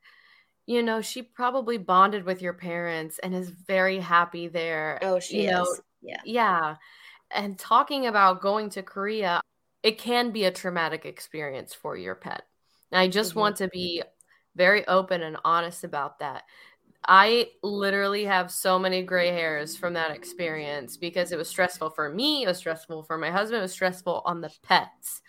you 0.65 0.81
know, 0.81 1.01
she 1.01 1.21
probably 1.21 1.77
bonded 1.77 2.23
with 2.23 2.41
your 2.41 2.53
parents 2.53 3.19
and 3.19 3.35
is 3.35 3.49
very 3.49 3.99
happy 3.99 4.47
there. 4.47 4.99
Oh, 5.01 5.19
she 5.19 5.43
you 5.43 5.49
is. 5.49 5.53
Know, 5.53 5.67
yeah. 6.01 6.21
Yeah. 6.25 6.75
And 7.31 7.57
talking 7.57 8.07
about 8.07 8.41
going 8.41 8.69
to 8.71 8.83
Korea, 8.83 9.41
it 9.83 9.97
can 9.97 10.31
be 10.31 10.45
a 10.45 10.51
traumatic 10.51 11.05
experience 11.05 11.73
for 11.73 11.97
your 11.97 12.15
pet. 12.15 12.43
And 12.91 12.99
I 12.99 13.07
just 13.07 13.31
mm-hmm. 13.31 13.39
want 13.39 13.55
to 13.57 13.67
be 13.69 14.03
very 14.55 14.87
open 14.87 15.21
and 15.21 15.37
honest 15.43 15.83
about 15.83 16.19
that. 16.19 16.43
I 17.07 17.49
literally 17.61 18.25
have 18.25 18.49
so 18.49 18.79
many 18.79 19.03
gray 19.03 19.29
hairs 19.29 19.77
from 19.77 19.93
that 19.93 20.11
experience 20.11 20.97
because 20.97 21.31
it 21.31 21.37
was 21.37 21.47
stressful 21.47 21.91
for 21.91 22.09
me, 22.09 22.43
it 22.43 22.47
was 22.47 22.57
stressful 22.57 23.03
for 23.03 23.17
my 23.17 23.29
husband, 23.29 23.59
it 23.59 23.61
was 23.61 23.73
stressful 23.73 24.23
on 24.25 24.41
the 24.41 24.51
pets. 24.63 25.21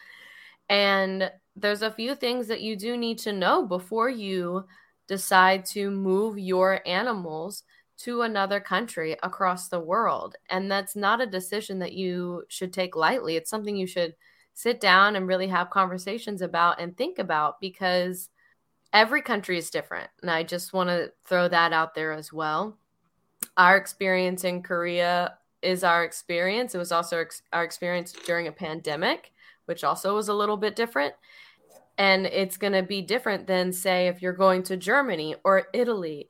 And 0.69 1.31
there's 1.55 1.83
a 1.83 1.91
few 1.91 2.15
things 2.15 2.49
that 2.49 2.63
you 2.63 2.77
do 2.77 2.97
need 2.97 3.19
to 3.19 3.33
know 3.33 3.67
before 3.67 4.09
you 4.09 4.65
decide 5.07 5.65
to 5.67 5.91
move 5.91 6.39
your 6.39 6.81
animals 6.87 7.63
to 7.99 8.23
another 8.23 8.61
country 8.61 9.17
across 9.23 9.69
the 9.69 9.81
world. 9.81 10.37
And 10.51 10.71
that's 10.71 10.97
not 10.97 11.21
a 11.21 11.27
decision 11.27 11.79
that 11.79 11.95
you 11.95 12.45
should 12.49 12.73
take 12.73 12.97
lightly. 12.97 13.37
It's 13.37 13.51
something 13.51 13.77
you 13.77 13.87
should 13.87 14.15
sit 14.55 14.81
down 14.81 15.17
and 15.17 15.27
really 15.27 15.49
have 15.49 15.71
conversations 15.71 16.43
about 16.43 16.81
and 16.81 16.97
think 16.97 17.19
about 17.19 17.61
because 17.61 18.29
every 18.93 19.23
country 19.23 19.59
is 19.59 19.71
different. 19.71 20.09
And 20.23 20.31
I 20.31 20.43
just 20.43 20.73
want 20.73 20.89
to 20.89 21.13
throw 21.25 21.49
that 21.49 21.73
out 21.73 21.95
there 21.95 22.13
as 22.13 22.33
well. 22.33 22.79
Our 23.57 23.77
experience 23.77 24.45
in 24.45 24.63
Korea 24.63 25.39
is 25.63 25.85
our 25.85 26.05
experience. 26.05 26.75
It 26.75 26.79
was 26.79 26.93
also 26.93 27.25
our 27.53 27.65
experience 27.65 28.13
during 28.13 28.47
a 28.47 28.53
pandemic, 28.53 29.33
which 29.65 29.85
also 29.85 30.15
was 30.15 30.29
a 30.29 30.35
little 30.35 30.57
bit 30.57 30.77
different. 30.77 31.15
And 31.99 32.27
it's 32.27 32.59
going 32.59 32.75
to 32.75 32.83
be 32.83 33.01
different 33.01 33.47
than, 33.47 33.73
say, 33.73 34.09
if 34.09 34.21
you're 34.21 34.35
going 34.35 34.63
to 34.65 34.77
Germany 34.77 35.35
or 35.45 35.69
Italy 35.73 36.29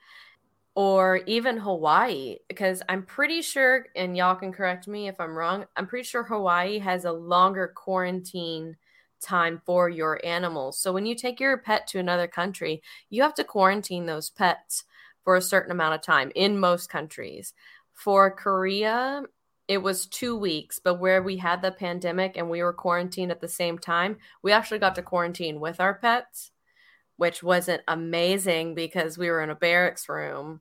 or 0.76 1.22
even 1.26 1.56
Hawaii, 1.56 2.36
because 2.48 2.82
I'm 2.88 3.02
pretty 3.02 3.40
sure, 3.42 3.86
and 3.96 4.16
y'all 4.16 4.36
can 4.36 4.52
correct 4.52 4.86
me 4.86 5.08
if 5.08 5.18
I'm 5.18 5.34
wrong, 5.36 5.64
I'm 5.74 5.86
pretty 5.86 6.04
sure 6.04 6.22
Hawaii 6.22 6.78
has 6.80 7.06
a 7.06 7.12
longer 7.12 7.72
quarantine 7.74 8.76
time 9.22 9.62
for 9.64 9.88
your 9.88 10.20
animals. 10.24 10.78
So 10.78 10.92
when 10.92 11.06
you 11.06 11.14
take 11.14 11.40
your 11.40 11.56
pet 11.56 11.86
to 11.88 11.98
another 11.98 12.28
country, 12.28 12.82
you 13.08 13.22
have 13.22 13.34
to 13.36 13.44
quarantine 13.44 14.04
those 14.04 14.28
pets 14.28 14.84
for 15.24 15.34
a 15.36 15.42
certain 15.42 15.72
amount 15.72 15.94
of 15.94 16.02
time 16.02 16.30
in 16.34 16.60
most 16.60 16.88
countries 16.90 17.54
For 17.94 18.30
Korea, 18.30 19.22
it 19.68 19.78
was 19.78 20.06
two 20.06 20.36
weeks, 20.36 20.78
but 20.78 21.00
where 21.00 21.22
we 21.22 21.38
had 21.38 21.62
the 21.62 21.72
pandemic 21.72 22.36
and 22.36 22.50
we 22.50 22.62
were 22.62 22.74
quarantined 22.74 23.32
at 23.32 23.40
the 23.40 23.48
same 23.48 23.78
time, 23.78 24.18
we 24.42 24.52
actually 24.52 24.78
got 24.80 24.94
to 24.96 25.02
quarantine 25.02 25.58
with 25.60 25.80
our 25.80 25.94
pets, 25.94 26.50
which 27.16 27.42
wasn't 27.42 27.82
amazing 27.88 28.74
because 28.74 29.16
we 29.18 29.30
were 29.30 29.42
in 29.42 29.50
a 29.50 29.54
barracks 29.54 30.08
room. 30.08 30.60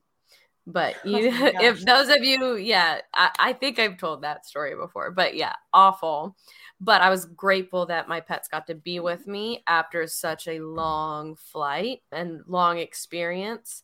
But 0.66 0.96
oh 1.04 1.08
you, 1.08 1.30
oh 1.32 1.50
if 1.60 1.84
those 1.84 2.08
of 2.08 2.22
you, 2.22 2.56
yeah, 2.56 3.00
I, 3.14 3.30
I 3.38 3.52
think 3.52 3.78
I've 3.78 3.98
told 3.98 4.22
that 4.22 4.46
story 4.46 4.74
before, 4.74 5.10
but 5.10 5.36
yeah, 5.36 5.54
awful. 5.72 6.36
But 6.80 7.00
I 7.00 7.08
was 7.08 7.24
grateful 7.24 7.86
that 7.86 8.08
my 8.08 8.20
pets 8.20 8.48
got 8.48 8.66
to 8.66 8.74
be 8.74 9.00
with 9.00 9.26
me 9.26 9.62
after 9.66 10.06
such 10.06 10.46
a 10.46 10.60
long 10.60 11.36
flight 11.36 12.02
and 12.12 12.42
long 12.46 12.78
experience. 12.78 13.82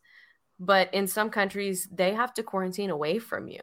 But 0.60 0.92
in 0.92 1.06
some 1.06 1.30
countries, 1.30 1.88
they 1.90 2.14
have 2.14 2.34
to 2.34 2.42
quarantine 2.42 2.90
away 2.90 3.18
from 3.18 3.48
you 3.48 3.62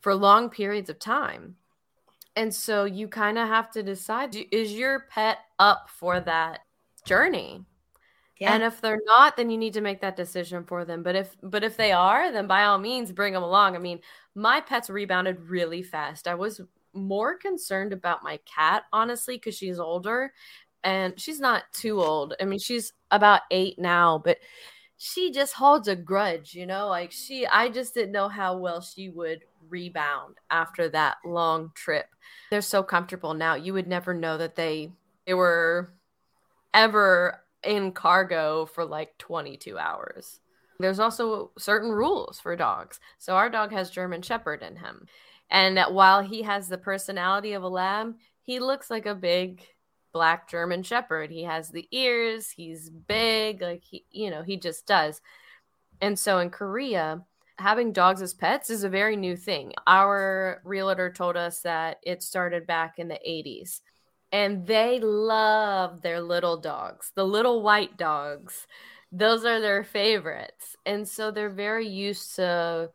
for 0.00 0.14
long 0.14 0.48
periods 0.48 0.88
of 0.88 0.98
time. 0.98 1.56
And 2.36 2.54
so 2.54 2.84
you 2.84 3.08
kind 3.08 3.36
of 3.36 3.48
have 3.48 3.70
to 3.72 3.82
decide 3.82 4.36
is 4.52 4.72
your 4.72 5.06
pet 5.10 5.38
up 5.58 5.88
for 5.90 6.20
that 6.20 6.60
journey? 7.04 7.64
Yeah. 8.38 8.54
And 8.54 8.62
if 8.62 8.80
they're 8.80 9.00
not, 9.04 9.36
then 9.36 9.50
you 9.50 9.58
need 9.58 9.74
to 9.74 9.80
make 9.80 10.00
that 10.00 10.16
decision 10.16 10.64
for 10.64 10.84
them. 10.84 11.02
But 11.02 11.16
if 11.16 11.36
but 11.42 11.64
if 11.64 11.76
they 11.76 11.90
are, 11.92 12.30
then 12.30 12.46
by 12.46 12.64
all 12.64 12.78
means 12.78 13.10
bring 13.12 13.32
them 13.32 13.42
along. 13.42 13.74
I 13.74 13.78
mean, 13.80 14.00
my 14.34 14.60
pets 14.60 14.88
rebounded 14.90 15.40
really 15.40 15.82
fast. 15.82 16.28
I 16.28 16.34
was 16.36 16.60
more 16.94 17.36
concerned 17.36 17.92
about 17.92 18.22
my 18.22 18.38
cat 18.46 18.84
honestly 18.92 19.38
cuz 19.38 19.56
she's 19.56 19.78
older 19.78 20.32
and 20.84 21.18
she's 21.20 21.40
not 21.40 21.64
too 21.72 22.00
old. 22.00 22.34
I 22.40 22.44
mean, 22.44 22.58
she's 22.60 22.92
about 23.10 23.42
8 23.50 23.78
now, 23.78 24.18
but 24.24 24.38
she 24.98 25.30
just 25.32 25.54
holds 25.54 25.88
a 25.88 25.96
grudge, 25.96 26.54
you 26.54 26.66
know? 26.66 26.88
Like 26.88 27.10
she 27.12 27.46
I 27.46 27.68
just 27.68 27.94
didn't 27.94 28.12
know 28.12 28.28
how 28.28 28.56
well 28.56 28.80
she 28.80 29.08
would 29.10 29.44
rebound 29.68 30.36
after 30.50 30.88
that 30.90 31.18
long 31.24 31.72
trip. 31.74 32.06
They're 32.50 32.62
so 32.62 32.82
comfortable 32.84 33.34
now. 33.34 33.54
You 33.56 33.72
would 33.74 33.88
never 33.88 34.14
know 34.14 34.38
that 34.38 34.54
they 34.56 34.92
they 35.26 35.34
were 35.34 35.92
ever 36.74 37.44
in 37.64 37.92
cargo 37.92 38.66
for 38.66 38.84
like 38.84 39.16
22 39.18 39.78
hours. 39.78 40.40
There's 40.78 41.00
also 41.00 41.50
certain 41.58 41.90
rules 41.90 42.38
for 42.38 42.54
dogs. 42.54 43.00
So 43.18 43.34
our 43.34 43.50
dog 43.50 43.72
has 43.72 43.90
German 43.90 44.22
Shepherd 44.22 44.62
in 44.62 44.76
him. 44.76 45.06
And 45.50 45.78
while 45.94 46.22
he 46.22 46.42
has 46.42 46.68
the 46.68 46.78
personality 46.78 47.52
of 47.54 47.62
a 47.62 47.68
lab, 47.68 48.14
he 48.42 48.60
looks 48.60 48.90
like 48.90 49.06
a 49.06 49.14
big 49.14 49.66
black 50.12 50.48
German 50.48 50.82
Shepherd. 50.82 51.30
He 51.30 51.42
has 51.44 51.70
the 51.70 51.88
ears, 51.90 52.50
he's 52.50 52.90
big, 52.90 53.60
like 53.60 53.82
he, 53.84 54.04
you 54.10 54.30
know, 54.30 54.42
he 54.42 54.56
just 54.56 54.86
does. 54.86 55.20
And 56.00 56.18
so 56.18 56.38
in 56.38 56.50
Korea, 56.50 57.22
having 57.58 57.92
dogs 57.92 58.22
as 58.22 58.34
pets 58.34 58.70
is 58.70 58.84
a 58.84 58.88
very 58.88 59.16
new 59.16 59.36
thing. 59.36 59.72
Our 59.86 60.60
realtor 60.64 61.12
told 61.12 61.36
us 61.36 61.60
that 61.60 61.98
it 62.02 62.22
started 62.22 62.66
back 62.66 62.98
in 62.98 63.08
the 63.08 63.18
80s 63.26 63.80
and 64.32 64.66
they 64.66 65.00
love 65.00 66.02
their 66.02 66.20
little 66.20 66.56
dogs, 66.56 67.12
the 67.14 67.24
little 67.24 67.62
white 67.62 67.96
dogs. 67.96 68.66
Those 69.10 69.44
are 69.44 69.60
their 69.60 69.84
favorites. 69.84 70.76
And 70.84 71.08
so 71.08 71.30
they're 71.30 71.48
very 71.48 71.88
used 71.88 72.36
to 72.36 72.90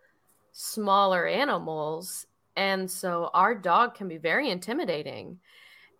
smaller 0.52 1.26
animals. 1.26 2.28
And 2.56 2.90
so 2.90 3.32
our 3.34 3.56
dog 3.56 3.96
can 3.96 4.08
be 4.08 4.18
very 4.18 4.50
intimidating. 4.50 5.40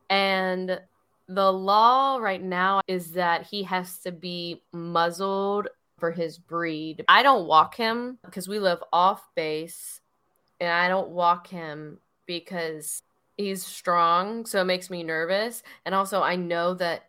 And 0.10 0.80
the 1.28 1.52
law 1.52 2.18
right 2.18 2.42
now 2.42 2.82
is 2.88 3.12
that 3.14 3.48
he 3.48 3.64
has 3.64 3.98
to 4.00 4.12
be 4.12 4.62
muzzled 4.72 5.68
for 5.98 6.12
his 6.12 6.38
breed. 6.38 7.06
I 7.08 7.24
don't 7.24 7.48
walk 7.48 7.76
him 7.76 8.20
because 8.26 8.48
we 8.48 8.60
live 8.60 8.84
off 8.92 9.28
base 9.36 10.02
and 10.60 10.70
I 10.70 10.88
don't 10.90 11.10
walk 11.10 11.48
him 11.48 12.00
because 12.28 13.02
he's 13.38 13.66
strong, 13.66 14.46
so 14.46 14.62
it 14.62 14.66
makes 14.66 14.90
me 14.90 15.04
nervous. 15.04 15.64
And 15.86 15.96
also 15.96 16.22
I 16.22 16.36
know 16.36 16.74
that 16.76 17.04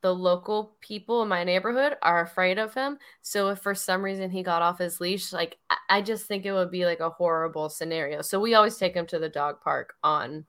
the 0.00 0.14
local 0.14 0.76
people 0.80 1.22
in 1.22 1.28
my 1.28 1.42
neighborhood 1.42 1.96
are 2.02 2.22
afraid 2.22 2.58
of 2.58 2.74
him. 2.74 2.98
So 3.20 3.48
if 3.48 3.58
for 3.58 3.74
some 3.74 4.02
reason 4.02 4.30
he 4.30 4.42
got 4.42 4.62
off 4.62 4.78
his 4.78 5.00
leash, 5.00 5.32
like 5.32 5.56
I 5.88 6.02
just 6.02 6.26
think 6.26 6.46
it 6.46 6.52
would 6.52 6.70
be 6.70 6.84
like 6.84 7.00
a 7.00 7.10
horrible 7.10 7.68
scenario. 7.68 8.22
So 8.22 8.38
we 8.38 8.54
always 8.54 8.76
take 8.76 8.94
him 8.94 9.06
to 9.06 9.18
the 9.18 9.28
dog 9.28 9.60
park 9.60 9.94
on 10.02 10.44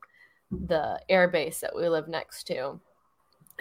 the 0.52 1.00
air 1.10 1.28
base 1.28 1.62
that 1.62 1.76
we 1.76 1.90
live 1.90 2.08
next 2.08 2.46
to. 2.46 2.80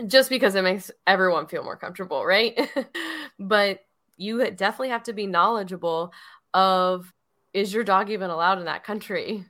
Just 0.07 0.31
because 0.31 0.55
it 0.55 0.62
makes 0.62 0.90
everyone 1.07 1.49
feel 1.49 1.64
more 1.64 1.77
comfortable, 1.77 2.25
right? 2.25 2.57
but 3.38 3.81
you 4.16 4.38
definitely 4.51 4.90
have 4.90 5.05
to 5.05 5.12
be 5.12 5.27
knowledgeable 5.27 6.12
of 6.53 7.12
is 7.55 7.73
your 7.73 7.85
dog 7.85 8.11
even 8.11 8.31
allowed 8.31 8.59
in 8.59 8.66
that 8.66 8.85
country? 8.85 9.44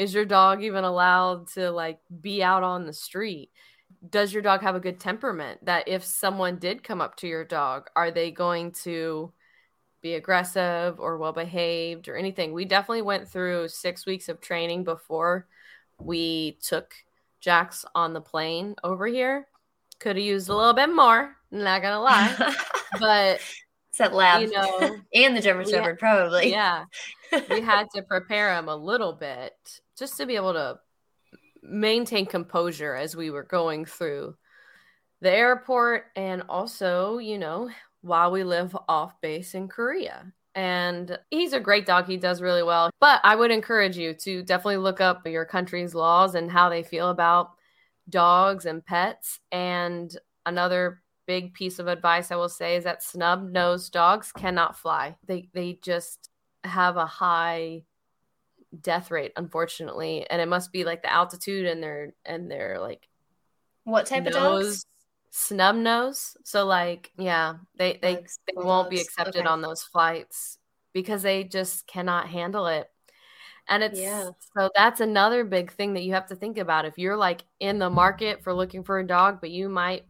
Is 0.00 0.14
your 0.14 0.24
dog 0.24 0.62
even 0.62 0.82
allowed 0.84 1.48
to 1.48 1.70
like 1.70 1.98
be 2.22 2.42
out 2.42 2.62
on 2.62 2.86
the 2.86 2.92
street? 2.94 3.50
Does 4.08 4.32
your 4.32 4.40
dog 4.40 4.62
have 4.62 4.74
a 4.74 4.80
good 4.80 4.98
temperament 4.98 5.62
that 5.66 5.88
if 5.88 6.02
someone 6.02 6.56
did 6.56 6.82
come 6.82 7.02
up 7.02 7.16
to 7.16 7.28
your 7.28 7.44
dog, 7.44 7.90
are 7.94 8.10
they 8.10 8.30
going 8.30 8.72
to 8.84 9.30
be 10.00 10.14
aggressive 10.14 10.98
or 10.98 11.18
well 11.18 11.34
behaved 11.34 12.08
or 12.08 12.16
anything? 12.16 12.54
We 12.54 12.64
definitely 12.64 13.02
went 13.02 13.28
through 13.28 13.68
6 13.68 14.06
weeks 14.06 14.30
of 14.30 14.40
training 14.40 14.84
before 14.84 15.46
we 15.98 16.56
took 16.62 16.94
Jax 17.42 17.84
on 17.94 18.14
the 18.14 18.22
plane 18.22 18.76
over 18.82 19.06
here. 19.06 19.48
Could 19.98 20.16
have 20.16 20.24
used 20.24 20.48
a 20.48 20.56
little 20.56 20.72
bit 20.72 20.88
more, 20.88 21.36
not 21.50 21.82
gonna 21.82 22.00
lie. 22.00 22.54
but 22.98 23.40
Set 24.00 24.14
lab, 24.14 24.40
you 24.40 24.50
know, 24.50 24.96
and 25.14 25.36
the 25.36 25.42
German 25.42 25.68
Shepherd, 25.68 25.98
probably. 25.98 26.50
Yeah, 26.50 26.84
we 27.50 27.60
had 27.60 27.88
to 27.94 28.02
prepare 28.02 28.56
him 28.56 28.68
a 28.68 28.74
little 28.74 29.12
bit 29.12 29.52
just 29.98 30.16
to 30.16 30.24
be 30.24 30.36
able 30.36 30.54
to 30.54 30.78
maintain 31.62 32.24
composure 32.24 32.94
as 32.94 33.14
we 33.14 33.30
were 33.30 33.42
going 33.42 33.84
through 33.84 34.36
the 35.20 35.30
airport, 35.30 36.06
and 36.16 36.42
also, 36.48 37.18
you 37.18 37.36
know, 37.36 37.68
while 38.00 38.30
we 38.30 38.42
live 38.42 38.74
off 38.88 39.20
base 39.20 39.54
in 39.54 39.68
Korea. 39.68 40.32
And 40.54 41.18
he's 41.28 41.52
a 41.52 41.60
great 41.60 41.84
dog. 41.84 42.06
He 42.06 42.16
does 42.16 42.40
really 42.40 42.62
well. 42.62 42.90
But 43.00 43.20
I 43.22 43.36
would 43.36 43.50
encourage 43.50 43.98
you 43.98 44.14
to 44.14 44.42
definitely 44.42 44.78
look 44.78 45.00
up 45.00 45.26
your 45.26 45.44
country's 45.44 45.94
laws 45.94 46.34
and 46.34 46.50
how 46.50 46.70
they 46.70 46.82
feel 46.82 47.10
about 47.10 47.50
dogs 48.08 48.64
and 48.64 48.84
pets. 48.84 49.40
And 49.52 50.10
another 50.46 51.02
big 51.30 51.54
piece 51.54 51.78
of 51.78 51.86
advice 51.86 52.32
I 52.32 52.36
will 52.36 52.48
say 52.48 52.74
is 52.74 52.82
that 52.82 53.04
snub 53.04 53.52
nosed 53.52 53.92
dogs 53.92 54.32
cannot 54.32 54.76
fly. 54.76 55.14
They 55.28 55.48
they 55.54 55.78
just 55.80 56.28
have 56.64 56.96
a 56.96 57.06
high 57.06 57.84
death 58.80 59.12
rate, 59.12 59.30
unfortunately. 59.36 60.28
And 60.28 60.42
it 60.42 60.48
must 60.48 60.72
be 60.72 60.82
like 60.82 61.02
the 61.02 61.12
altitude 61.12 61.66
and 61.66 61.80
their 61.80 62.14
and 62.26 62.50
their 62.50 62.80
like 62.80 63.06
what 63.84 64.06
type 64.06 64.24
nose, 64.24 64.34
of 64.34 64.42
dogs? 64.42 64.86
Snub 65.30 65.76
nose. 65.76 66.36
So 66.42 66.66
like 66.66 67.12
yeah, 67.16 67.54
they 67.78 68.00
they, 68.02 68.16
dogs, 68.16 68.40
they 68.48 68.54
won't 68.56 68.90
be 68.90 69.00
accepted 69.00 69.42
okay. 69.42 69.48
on 69.48 69.62
those 69.62 69.84
flights 69.84 70.58
because 70.92 71.22
they 71.22 71.44
just 71.44 71.86
cannot 71.86 72.26
handle 72.28 72.66
it. 72.66 72.90
And 73.68 73.84
it's 73.84 74.00
yeah. 74.00 74.30
so 74.58 74.68
that's 74.74 74.98
another 74.98 75.44
big 75.44 75.70
thing 75.70 75.94
that 75.94 76.02
you 76.02 76.14
have 76.14 76.26
to 76.26 76.34
think 76.34 76.58
about. 76.58 76.86
If 76.86 76.98
you're 76.98 77.16
like 77.16 77.44
in 77.60 77.78
the 77.78 77.88
market 77.88 78.42
for 78.42 78.52
looking 78.52 78.82
for 78.82 78.98
a 78.98 79.06
dog, 79.06 79.40
but 79.40 79.50
you 79.50 79.68
might 79.68 80.06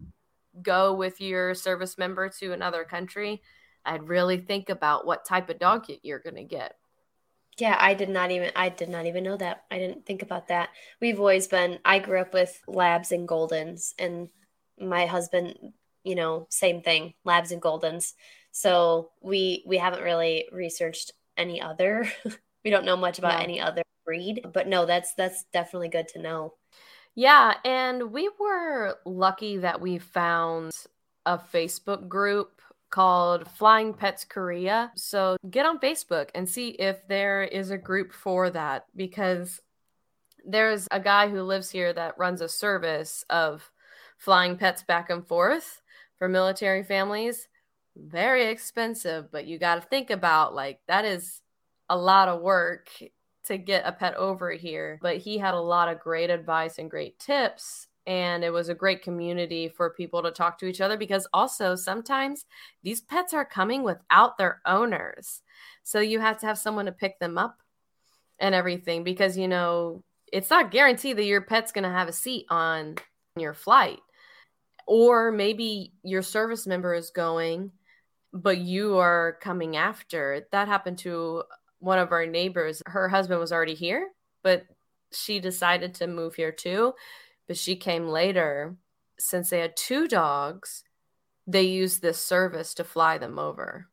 go 0.63 0.95
with 0.95 1.21
your 1.21 1.55
service 1.55 1.99
member 1.99 2.29
to 2.41 2.53
another 2.53 2.85
country, 2.85 3.43
I'd 3.85 4.09
really 4.09 4.39
think 4.39 4.69
about 4.69 5.07
what 5.07 5.25
type 5.25 5.49
of 5.51 5.59
dog 5.59 5.87
you're 6.03 6.19
going 6.19 6.37
to 6.37 6.45
get. 6.45 6.77
Yeah, 7.59 7.77
I 7.79 7.95
did 7.95 8.09
not 8.09 8.31
even 8.31 8.53
I 8.57 8.71
did 8.71 8.89
not 8.89 9.07
even 9.07 9.25
know 9.25 9.37
that. 9.37 9.65
I 9.71 9.79
didn't 9.79 10.07
think 10.07 10.23
about 10.23 10.49
that. 10.49 10.71
We've 11.01 11.19
always 11.19 11.47
been 11.47 11.79
I 11.85 11.99
grew 11.99 12.21
up 12.21 12.33
with 12.33 12.59
labs 12.67 13.13
and 13.13 13.29
goldens 13.29 13.93
and 13.99 14.29
my 14.81 15.07
husband, 15.07 15.57
you 16.03 16.15
know, 16.15 16.47
same 16.49 16.81
thing, 16.81 17.15
labs 17.25 17.53
and 17.53 17.61
goldens. 17.61 18.15
So 18.51 19.11
we 19.21 19.63
we 19.67 19.77
haven't 19.77 20.03
really 20.03 20.49
researched 20.53 21.13
any 21.37 21.61
other. 21.61 22.11
we 22.65 22.71
don't 22.71 22.87
know 22.87 22.97
much 22.97 23.19
about 23.19 23.39
no. 23.39 23.45
any 23.45 23.61
other 23.61 23.83
breed, 24.07 24.47
but 24.53 24.67
no, 24.67 24.87
that's 24.87 25.15
that's 25.15 25.45
definitely 25.53 25.89
good 25.89 26.09
to 26.09 26.23
know. 26.23 26.55
Yeah, 27.15 27.55
and 27.65 28.13
we 28.13 28.31
were 28.39 28.97
lucky 29.05 29.59
that 29.59 29.81
we 29.81 29.99
found 29.99 30.73
a 31.27 31.39
Facebook 31.39 32.09
group 32.09 32.61
called 32.91 33.49
Flying 33.49 33.95
Pets 33.95 34.25
Korea. 34.25 34.91
So 34.97 35.37
get 35.49 35.67
on 35.67 35.79
Facebook 35.79 36.31
and 36.35 36.49
see 36.49 36.71
if 36.71 37.07
there 37.09 37.43
is 37.43 37.71
a 37.71 37.79
group 37.79 38.13
for 38.13 38.51
that 38.51 38.87
because 38.97 39.61
there's 40.45 40.89
a 40.91 41.01
guy 41.01 41.29
who 41.29 41.43
lives 41.43 41.71
here 41.71 41.93
that 41.93 42.19
runs 42.19 42.41
a 42.41 42.49
service 42.49 43.25
of 43.31 43.71
flying 44.19 44.57
pets 44.57 44.83
back 44.83 45.11
and 45.11 45.27
forth 45.27 45.81
for 46.19 46.29
military 46.29 46.83
families. 46.83 47.49
Very 47.97 48.47
expensive, 48.47 49.31
but 49.31 49.47
you 49.47 49.59
got 49.59 49.77
to 49.77 49.81
think 49.89 50.11
about 50.11 50.55
like 50.55 50.81
that 50.89 51.05
is 51.05 51.43
a 51.89 51.97
lot 51.97 52.29
of 52.29 52.41
work 52.41 52.89
to 53.51 53.59
get 53.59 53.87
a 53.87 53.93
pet 53.93 54.15
over 54.15 54.51
here, 54.53 54.99
but 55.03 55.19
he 55.19 55.39
had 55.39 55.55
a 55.55 55.61
lot 55.61 55.89
of 55.89 56.01
great 56.01 56.31
advice 56.31 56.79
and 56.79 56.91
great 56.91 57.19
tips. 57.19 57.89
And 58.07 58.43
it 58.43 58.51
was 58.51 58.69
a 58.69 58.75
great 58.75 59.03
community 59.03 59.69
for 59.69 59.91
people 59.91 60.23
to 60.23 60.31
talk 60.31 60.59
to 60.59 60.67
each 60.67 60.81
other 60.81 60.97
because 60.97 61.29
also 61.33 61.77
sometimes 61.77 62.47
these 62.83 63.03
pets 63.03 63.35
are 63.35 63.45
coming 63.45 63.83
without 63.83 64.39
their 64.39 64.61
owners. 64.65 65.43
So 65.85 66.01
you 66.01 66.19
have 66.21 66.39
to 66.39 66.47
have 66.47 66.59
someone 66.59 66.87
to 66.87 66.93
pick 66.93 67.19
them 67.19 67.37
up 67.37 67.59
and 68.41 68.55
everything 68.55 69.05
because 69.05 69.37
you 69.37 69.47
know 69.47 70.03
it's 70.33 70.51
not 70.51 70.71
guaranteed 70.71 71.19
that 71.19 71.25
your 71.25 71.43
pet's 71.43 71.73
going 71.73 71.85
to 71.85 71.91
have 71.91 72.09
a 72.09 72.13
seat 72.13 72.47
on 72.49 72.97
your 73.37 73.55
flight 73.55 74.01
or 74.87 75.31
maybe 75.31 75.93
your 76.03 76.23
service 76.23 76.67
member 76.67 76.95
is 76.95 77.11
going 77.11 77.71
but 78.33 78.59
you 78.59 78.97
are 78.97 79.37
coming 79.41 79.77
after 79.77 80.47
that 80.53 80.69
happened 80.69 80.99
to 80.99 81.43
one 81.81 81.99
of 81.99 82.13
our 82.13 82.27
neighbors 82.27 82.83
her 82.87 83.09
husband 83.09 83.41
was 83.41 83.53
already 83.53 83.75
here 83.75 84.09
but 84.43 84.65
she 85.13 85.41
decided 85.41 85.95
to 85.95 86.07
move 86.07 86.35
here 86.35 86.53
too. 86.53 86.95
But 87.47 87.57
she 87.57 87.77
came 87.77 88.07
later. 88.07 88.77
Since 89.19 89.51
they 89.51 89.61
had 89.61 89.77
two 89.77 90.09
dogs 90.09 90.85
they 91.47 91.63
used 91.63 92.01
this 92.01 92.25
service 92.25 92.75
to 92.75 92.85
fly 92.85 93.19
them 93.19 93.37
over. 93.37 93.89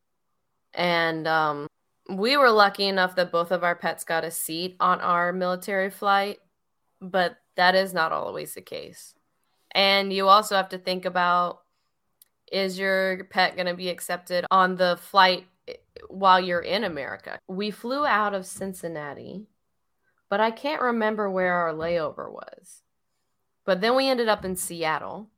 And 0.74 1.26
um, 1.26 1.66
we 2.08 2.36
were 2.36 2.50
lucky 2.50 2.86
enough 2.86 3.16
that 3.16 3.32
both 3.32 3.50
of 3.50 3.64
our 3.64 3.74
pets 3.74 4.04
got 4.04 4.22
a 4.22 4.30
seat 4.30 4.76
on 4.78 5.00
our 5.00 5.32
military 5.32 5.90
flight, 5.90 6.38
but 7.00 7.36
that 7.56 7.74
is 7.74 7.92
not 7.92 8.12
always 8.12 8.54
the 8.54 8.60
case. 8.60 9.12
And 9.72 10.12
you 10.12 10.28
also 10.28 10.54
have 10.54 10.68
to 10.68 10.78
think 10.78 11.04
about 11.04 11.62
is 12.52 12.78
your 12.78 13.24
pet 13.24 13.56
going 13.56 13.66
to 13.66 13.74
be 13.74 13.88
accepted 13.88 14.46
on 14.52 14.76
the 14.76 14.98
flight 15.00 15.46
while 16.08 16.40
you're 16.40 16.60
in 16.60 16.84
America? 16.84 17.38
We 17.48 17.70
flew 17.70 18.06
out 18.06 18.34
of 18.34 18.46
Cincinnati, 18.46 19.46
but 20.28 20.40
I 20.40 20.50
can't 20.50 20.82
remember 20.82 21.30
where 21.30 21.54
our 21.54 21.72
layover 21.72 22.30
was. 22.30 22.82
But 23.64 23.80
then 23.80 23.96
we 23.96 24.08
ended 24.08 24.28
up 24.28 24.44
in 24.44 24.56
Seattle. 24.56 25.28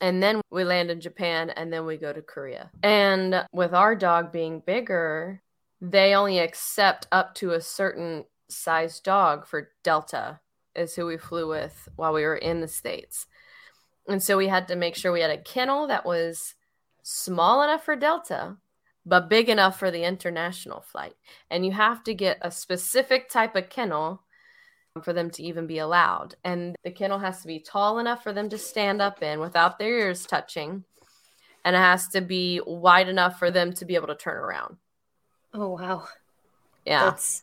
And 0.00 0.22
then 0.22 0.40
we 0.50 0.64
land 0.64 0.90
in 0.90 1.00
Japan 1.00 1.50
and 1.50 1.72
then 1.72 1.84
we 1.84 1.96
go 1.96 2.12
to 2.12 2.22
Korea. 2.22 2.70
And 2.82 3.44
with 3.52 3.74
our 3.74 3.94
dog 3.94 4.32
being 4.32 4.60
bigger, 4.64 5.42
they 5.80 6.14
only 6.14 6.38
accept 6.38 7.06
up 7.12 7.34
to 7.36 7.52
a 7.52 7.60
certain 7.60 8.24
size 8.48 9.00
dog 9.00 9.46
for 9.46 9.70
Delta, 9.84 10.40
is 10.74 10.94
who 10.94 11.06
we 11.06 11.18
flew 11.18 11.48
with 11.48 11.88
while 11.96 12.12
we 12.12 12.22
were 12.22 12.36
in 12.36 12.60
the 12.60 12.68
States. 12.68 13.26
And 14.08 14.22
so 14.22 14.36
we 14.36 14.48
had 14.48 14.66
to 14.68 14.76
make 14.76 14.96
sure 14.96 15.12
we 15.12 15.20
had 15.20 15.30
a 15.30 15.38
kennel 15.38 15.86
that 15.88 16.06
was 16.06 16.54
small 17.02 17.62
enough 17.62 17.84
for 17.84 17.94
Delta, 17.94 18.56
but 19.04 19.28
big 19.28 19.48
enough 19.48 19.78
for 19.78 19.90
the 19.90 20.04
international 20.04 20.80
flight. 20.80 21.14
And 21.50 21.66
you 21.66 21.72
have 21.72 22.04
to 22.04 22.14
get 22.14 22.38
a 22.40 22.50
specific 22.50 23.28
type 23.28 23.56
of 23.56 23.68
kennel 23.68 24.22
for 25.02 25.12
them 25.12 25.30
to 25.30 25.42
even 25.42 25.66
be 25.66 25.78
allowed. 25.78 26.34
And 26.44 26.76
the 26.84 26.90
kennel 26.90 27.18
has 27.18 27.40
to 27.40 27.46
be 27.46 27.58
tall 27.58 27.98
enough 27.98 28.22
for 28.22 28.32
them 28.32 28.48
to 28.50 28.58
stand 28.58 29.00
up 29.00 29.22
in 29.22 29.40
without 29.40 29.78
their 29.78 29.98
ears 29.98 30.26
touching. 30.26 30.84
And 31.64 31.74
it 31.74 31.78
has 31.78 32.08
to 32.08 32.20
be 32.20 32.60
wide 32.66 33.08
enough 33.08 33.38
for 33.38 33.50
them 33.50 33.72
to 33.74 33.84
be 33.84 33.94
able 33.94 34.08
to 34.08 34.14
turn 34.14 34.36
around. 34.36 34.76
Oh 35.54 35.68
wow. 35.68 36.08
Yeah. 36.84 37.04
That's 37.04 37.42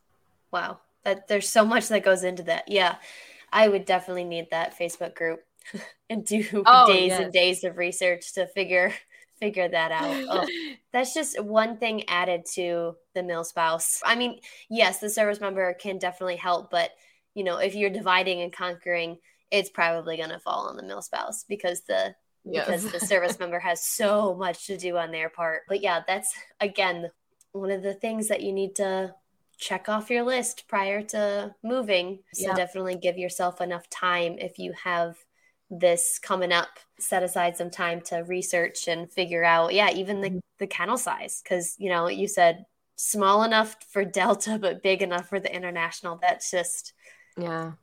wow. 0.52 0.80
That 1.04 1.28
there's 1.28 1.50
so 1.50 1.66
much 1.66 1.88
that 1.88 2.04
goes 2.04 2.24
into 2.24 2.44
that. 2.44 2.66
Yeah. 2.68 2.96
I 3.52 3.68
would 3.68 3.86
definitely 3.86 4.26
need 4.26 4.52
that 4.52 4.78
Facebook 4.78 5.16
group 5.16 5.44
and 6.10 6.26
do 6.26 6.46
oh, 6.66 6.88
days 6.88 7.10
yes. 7.10 7.20
and 7.20 7.34
days 7.34 7.64
of 7.64 7.78
research 7.78 8.34
to 8.34 8.46
figure 8.48 8.94
figure 9.40 9.68
that 9.68 9.92
out. 9.92 10.26
Oh, 10.30 10.48
that's 10.94 11.14
just 11.14 11.42
one 11.42 11.78
thing 11.78 12.08
added 12.08 12.46
to 12.56 12.96
the 13.14 13.22
MilSpouse. 13.22 14.02
I 14.06 14.16
mean, 14.16 14.40
yes, 14.70 15.00
the 15.00 15.10
service 15.10 15.40
member 15.40 15.74
can 15.74 15.98
definitely 15.98 16.38
help, 16.38 16.70
but 16.70 16.92
you 17.34 17.44
know, 17.44 17.58
if 17.58 17.76
you're 17.76 17.90
dividing 17.90 18.42
and 18.42 18.52
conquering, 18.52 19.18
it's 19.52 19.70
probably 19.70 20.18
going 20.18 20.30
to 20.30 20.40
fall 20.40 20.68
on 20.68 20.78
the 20.78 20.84
MilSpouse 20.84 21.46
because 21.48 21.82
the 21.82 22.16
yes. 22.44 22.66
because 22.66 22.92
the 22.92 23.00
service 23.00 23.40
member 23.40 23.60
has 23.60 23.86
so 23.86 24.36
much 24.36 24.68
to 24.68 24.78
do 24.78 24.98
on 24.98 25.12
their 25.12 25.30
part. 25.30 25.62
But 25.68 25.82
yeah, 25.82 26.02
that's 26.06 26.32
again 26.60 27.12
one 27.52 27.72
of 27.72 27.82
the 27.82 27.94
things 27.94 28.28
that 28.28 28.42
you 28.42 28.52
need 28.52 28.76
to 28.76 29.16
check 29.58 29.90
off 29.90 30.10
your 30.10 30.24
list 30.24 30.66
prior 30.68 31.02
to 31.02 31.54
moving. 31.64 32.20
So 32.34 32.50
yeah. 32.50 32.56
definitely 32.56 32.96
give 32.96 33.18
yourself 33.18 33.62
enough 33.62 33.90
time 33.90 34.38
if 34.40 34.58
you 34.58 34.74
have 34.84 35.18
this 35.70 36.20
coming 36.22 36.52
up. 36.52 36.70
Set 37.00 37.24
aside 37.24 37.56
some 37.56 37.70
time 37.70 38.02
to 38.02 38.18
research 38.18 38.88
and 38.88 39.12
figure 39.12 39.44
out, 39.44 39.74
yeah, 39.74 39.90
even 39.92 40.22
the, 40.22 40.30
mm-hmm. 40.30 40.40
the 40.60 40.68
kennel 40.68 40.98
size. 40.98 41.42
Cause, 41.48 41.76
you 41.78 41.90
know, 41.90 42.08
you 42.08 42.28
said 42.28 42.66
small 42.96 43.44
enough 43.44 43.76
for 43.92 44.04
Delta, 44.06 44.58
but 44.60 44.84
big 44.84 45.02
enough 45.02 45.30
for 45.30 45.40
the 45.40 45.54
international. 45.54 46.20
That's 46.22 46.52
just, 46.52 46.94
yeah, 47.38 47.74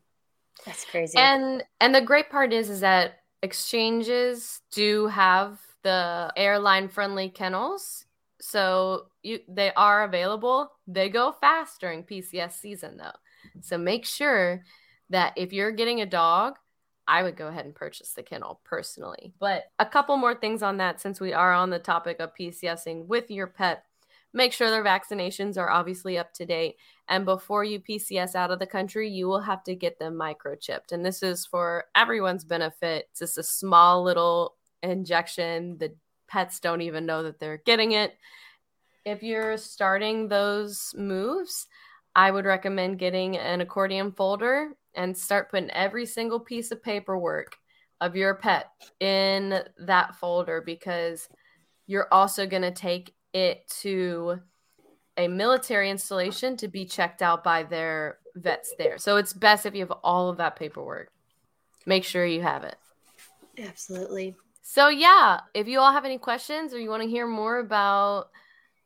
that's 0.64 0.84
crazy. 0.84 1.18
And, 1.18 1.62
and 1.80 1.94
the 1.94 2.00
great 2.00 2.30
part 2.30 2.52
is, 2.52 2.70
is 2.70 2.80
that 2.80 3.20
exchanges 3.42 4.60
do 4.72 5.06
have 5.06 5.60
the 5.82 6.32
airline 6.36 6.88
friendly 6.88 7.28
kennels 7.28 8.06
so 8.40 9.06
you 9.22 9.40
they 9.48 9.72
are 9.74 10.04
available. 10.04 10.70
They 10.86 11.08
go 11.08 11.32
fast 11.32 11.80
during 11.80 12.04
PCS 12.04 12.52
season 12.52 12.96
though. 12.96 13.18
So 13.60 13.78
make 13.78 14.04
sure 14.04 14.62
that 15.10 15.32
if 15.36 15.52
you're 15.52 15.72
getting 15.72 16.00
a 16.00 16.06
dog, 16.06 16.56
I 17.08 17.22
would 17.22 17.36
go 17.36 17.48
ahead 17.48 17.64
and 17.64 17.74
purchase 17.74 18.12
the 18.12 18.22
kennel 18.22 18.60
personally. 18.64 19.32
But 19.38 19.64
a 19.78 19.86
couple 19.86 20.16
more 20.16 20.34
things 20.34 20.62
on 20.62 20.78
that 20.78 21.00
since 21.00 21.20
we 21.20 21.32
are 21.32 21.52
on 21.52 21.70
the 21.70 21.78
topic 21.78 22.18
of 22.20 22.34
PCSing 22.34 23.06
with 23.06 23.30
your 23.30 23.46
pet. 23.46 23.84
Make 24.32 24.52
sure 24.52 24.70
their 24.70 24.84
vaccinations 24.84 25.56
are 25.56 25.70
obviously 25.70 26.18
up 26.18 26.34
to 26.34 26.44
date. 26.44 26.76
And 27.08 27.24
before 27.24 27.64
you 27.64 27.80
PCS 27.80 28.34
out 28.34 28.50
of 28.50 28.58
the 28.58 28.66
country, 28.66 29.08
you 29.08 29.28
will 29.28 29.40
have 29.40 29.62
to 29.64 29.74
get 29.74 29.98
them 29.98 30.14
microchipped. 30.14 30.92
And 30.92 31.06
this 31.06 31.22
is 31.22 31.46
for 31.46 31.84
everyone's 31.94 32.44
benefit. 32.44 33.08
It's 33.10 33.20
just 33.20 33.38
a 33.38 33.42
small 33.42 34.02
little 34.02 34.56
injection. 34.82 35.78
The 35.78 35.94
pets 36.28 36.60
don't 36.60 36.82
even 36.82 37.06
know 37.06 37.22
that 37.22 37.38
they're 37.38 37.62
getting 37.64 37.92
it. 37.92 38.14
If 39.04 39.22
you're 39.22 39.56
starting 39.56 40.28
those 40.28 40.92
moves, 40.98 41.68
I 42.14 42.30
would 42.30 42.44
recommend 42.44 42.98
getting 42.98 43.36
an 43.36 43.60
accordion 43.60 44.10
folder 44.12 44.70
and 44.96 45.16
start 45.16 45.50
putting 45.50 45.70
every 45.70 46.06
single 46.06 46.40
piece 46.40 46.70
of 46.72 46.82
paperwork 46.82 47.56
of 48.00 48.16
your 48.16 48.34
pet 48.34 48.70
in 49.00 49.60
that 49.78 50.16
folder 50.16 50.60
because 50.60 51.28
you're 51.86 52.08
also 52.12 52.46
going 52.46 52.62
to 52.62 52.70
take 52.70 53.14
it 53.32 53.68
to 53.80 54.40
a 55.16 55.28
military 55.28 55.90
installation 55.90 56.56
to 56.56 56.68
be 56.68 56.84
checked 56.84 57.22
out 57.22 57.42
by 57.42 57.62
their 57.62 58.18
vets 58.34 58.74
there. 58.78 58.98
So 58.98 59.16
it's 59.16 59.32
best 59.32 59.64
if 59.64 59.74
you 59.74 59.80
have 59.80 59.92
all 60.02 60.28
of 60.28 60.36
that 60.38 60.56
paperwork. 60.56 61.10
Make 61.86 62.04
sure 62.04 62.26
you 62.26 62.42
have 62.42 62.64
it. 62.64 62.76
Absolutely. 63.58 64.34
So 64.62 64.88
yeah, 64.88 65.40
if 65.54 65.68
you 65.68 65.78
all 65.78 65.92
have 65.92 66.04
any 66.04 66.18
questions 66.18 66.74
or 66.74 66.80
you 66.80 66.90
want 66.90 67.02
to 67.02 67.08
hear 67.08 67.26
more 67.26 67.60
about 67.60 68.26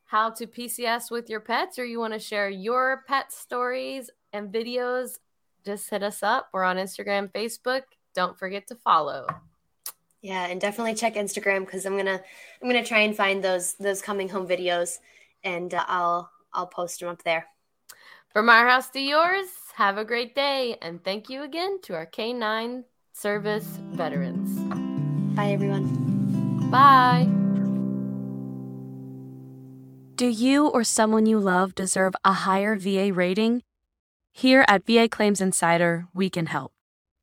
how 0.05 0.31
to 0.31 0.47
PCS 0.47 1.11
with 1.11 1.31
your 1.31 1.41
pets 1.41 1.79
or 1.79 1.85
you 1.85 1.99
want 1.99 2.13
to 2.13 2.19
share 2.19 2.51
your 2.51 3.03
pet 3.09 3.33
stories 3.33 4.11
and 4.33 4.53
videos, 4.53 5.19
just 5.65 5.91
hit 5.91 6.03
us 6.03 6.23
up. 6.23 6.49
We're 6.53 6.65
on 6.65 6.77
Instagram, 6.77 7.31
Facebook. 7.33 7.83
Don't 8.15 8.39
forget 8.39 8.67
to 8.69 8.75
follow. 8.75 9.27
Yeah, 10.23 10.47
and 10.47 10.61
definitely 10.61 10.95
check 10.95 11.15
Instagram 11.15 11.61
because 11.61 11.87
I'm 11.87 11.97
gonna 11.97 12.21
I'm 12.63 12.69
gonna 12.69 12.85
try 12.85 13.01
and 13.01 13.17
find 13.17 13.43
those 13.43 13.75
those 13.75 14.03
coming 14.03 14.29
home 14.29 14.47
videos, 14.47 14.99
and 15.45 15.73
uh, 15.73 15.85
I'll 15.87 16.31
I'll 16.53 16.67
post 16.67 17.01
them 17.01 17.09
up 17.09 17.23
there. 17.23 17.47
From 18.33 18.49
our 18.49 18.69
house 18.69 18.91
to 18.91 19.01
yours, 19.01 19.49
have 19.75 19.97
a 19.97 20.05
great 20.05 20.35
day, 20.35 20.77
and 20.83 21.03
thank 21.03 21.31
you 21.31 21.43
again 21.43 21.81
to 21.83 21.95
our 21.95 22.07
K9 22.07 22.85
service 23.13 23.67
veterans. 23.93 24.59
Bye, 25.35 25.53
everyone. 25.53 26.71
Bye. 26.71 27.29
Do 30.17 30.27
you 30.27 30.69
or 30.69 30.85
someone 30.85 31.25
you 31.25 31.41
love 31.41 31.75
deserve 31.75 32.15
a 32.25 32.33
higher 32.33 32.77
VA 32.77 33.11
rating? 33.11 33.63
Here 34.33 34.65
at 34.69 34.87
VA 34.87 35.09
Claims 35.09 35.41
Insider, 35.41 36.07
we 36.15 36.31
can 36.31 36.47
help. 36.47 36.73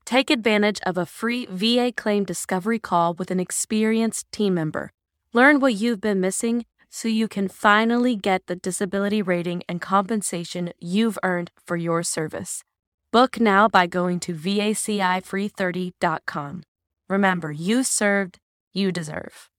Take 0.06 0.30
advantage 0.30 0.80
of 0.86 0.98
a 0.98 1.06
free 1.06 1.48
VA 1.50 1.92
claim 1.96 2.24
discovery 2.24 2.80
call 2.80 3.14
with 3.14 3.32
an 3.32 3.40
experienced 3.40 4.32
team 4.32 4.54
member. 4.54 4.92
Learn 5.34 5.60
what 5.60 5.74
you've 5.74 6.02
been 6.02 6.22
missing 6.22 6.66
so 6.90 7.08
you 7.08 7.28
can 7.28 7.50
finally 7.50 8.16
get 8.16 8.48
the 8.48 8.56
disability 8.56 9.22
rating 9.22 9.62
and 9.68 9.82
compensation 9.82 10.72
you've 10.80 11.20
earned 11.24 11.52
for 11.66 11.76
your 11.76 12.04
service. 12.04 12.64
Book 13.12 13.40
now 13.40 13.68
by 13.68 13.88
going 13.88 14.20
to 14.22 14.34
vacifree30.com. 14.34 16.64
Remember, 17.10 17.52
you 17.52 17.84
served, 17.84 18.40
you 18.74 18.92
deserve. 18.92 19.50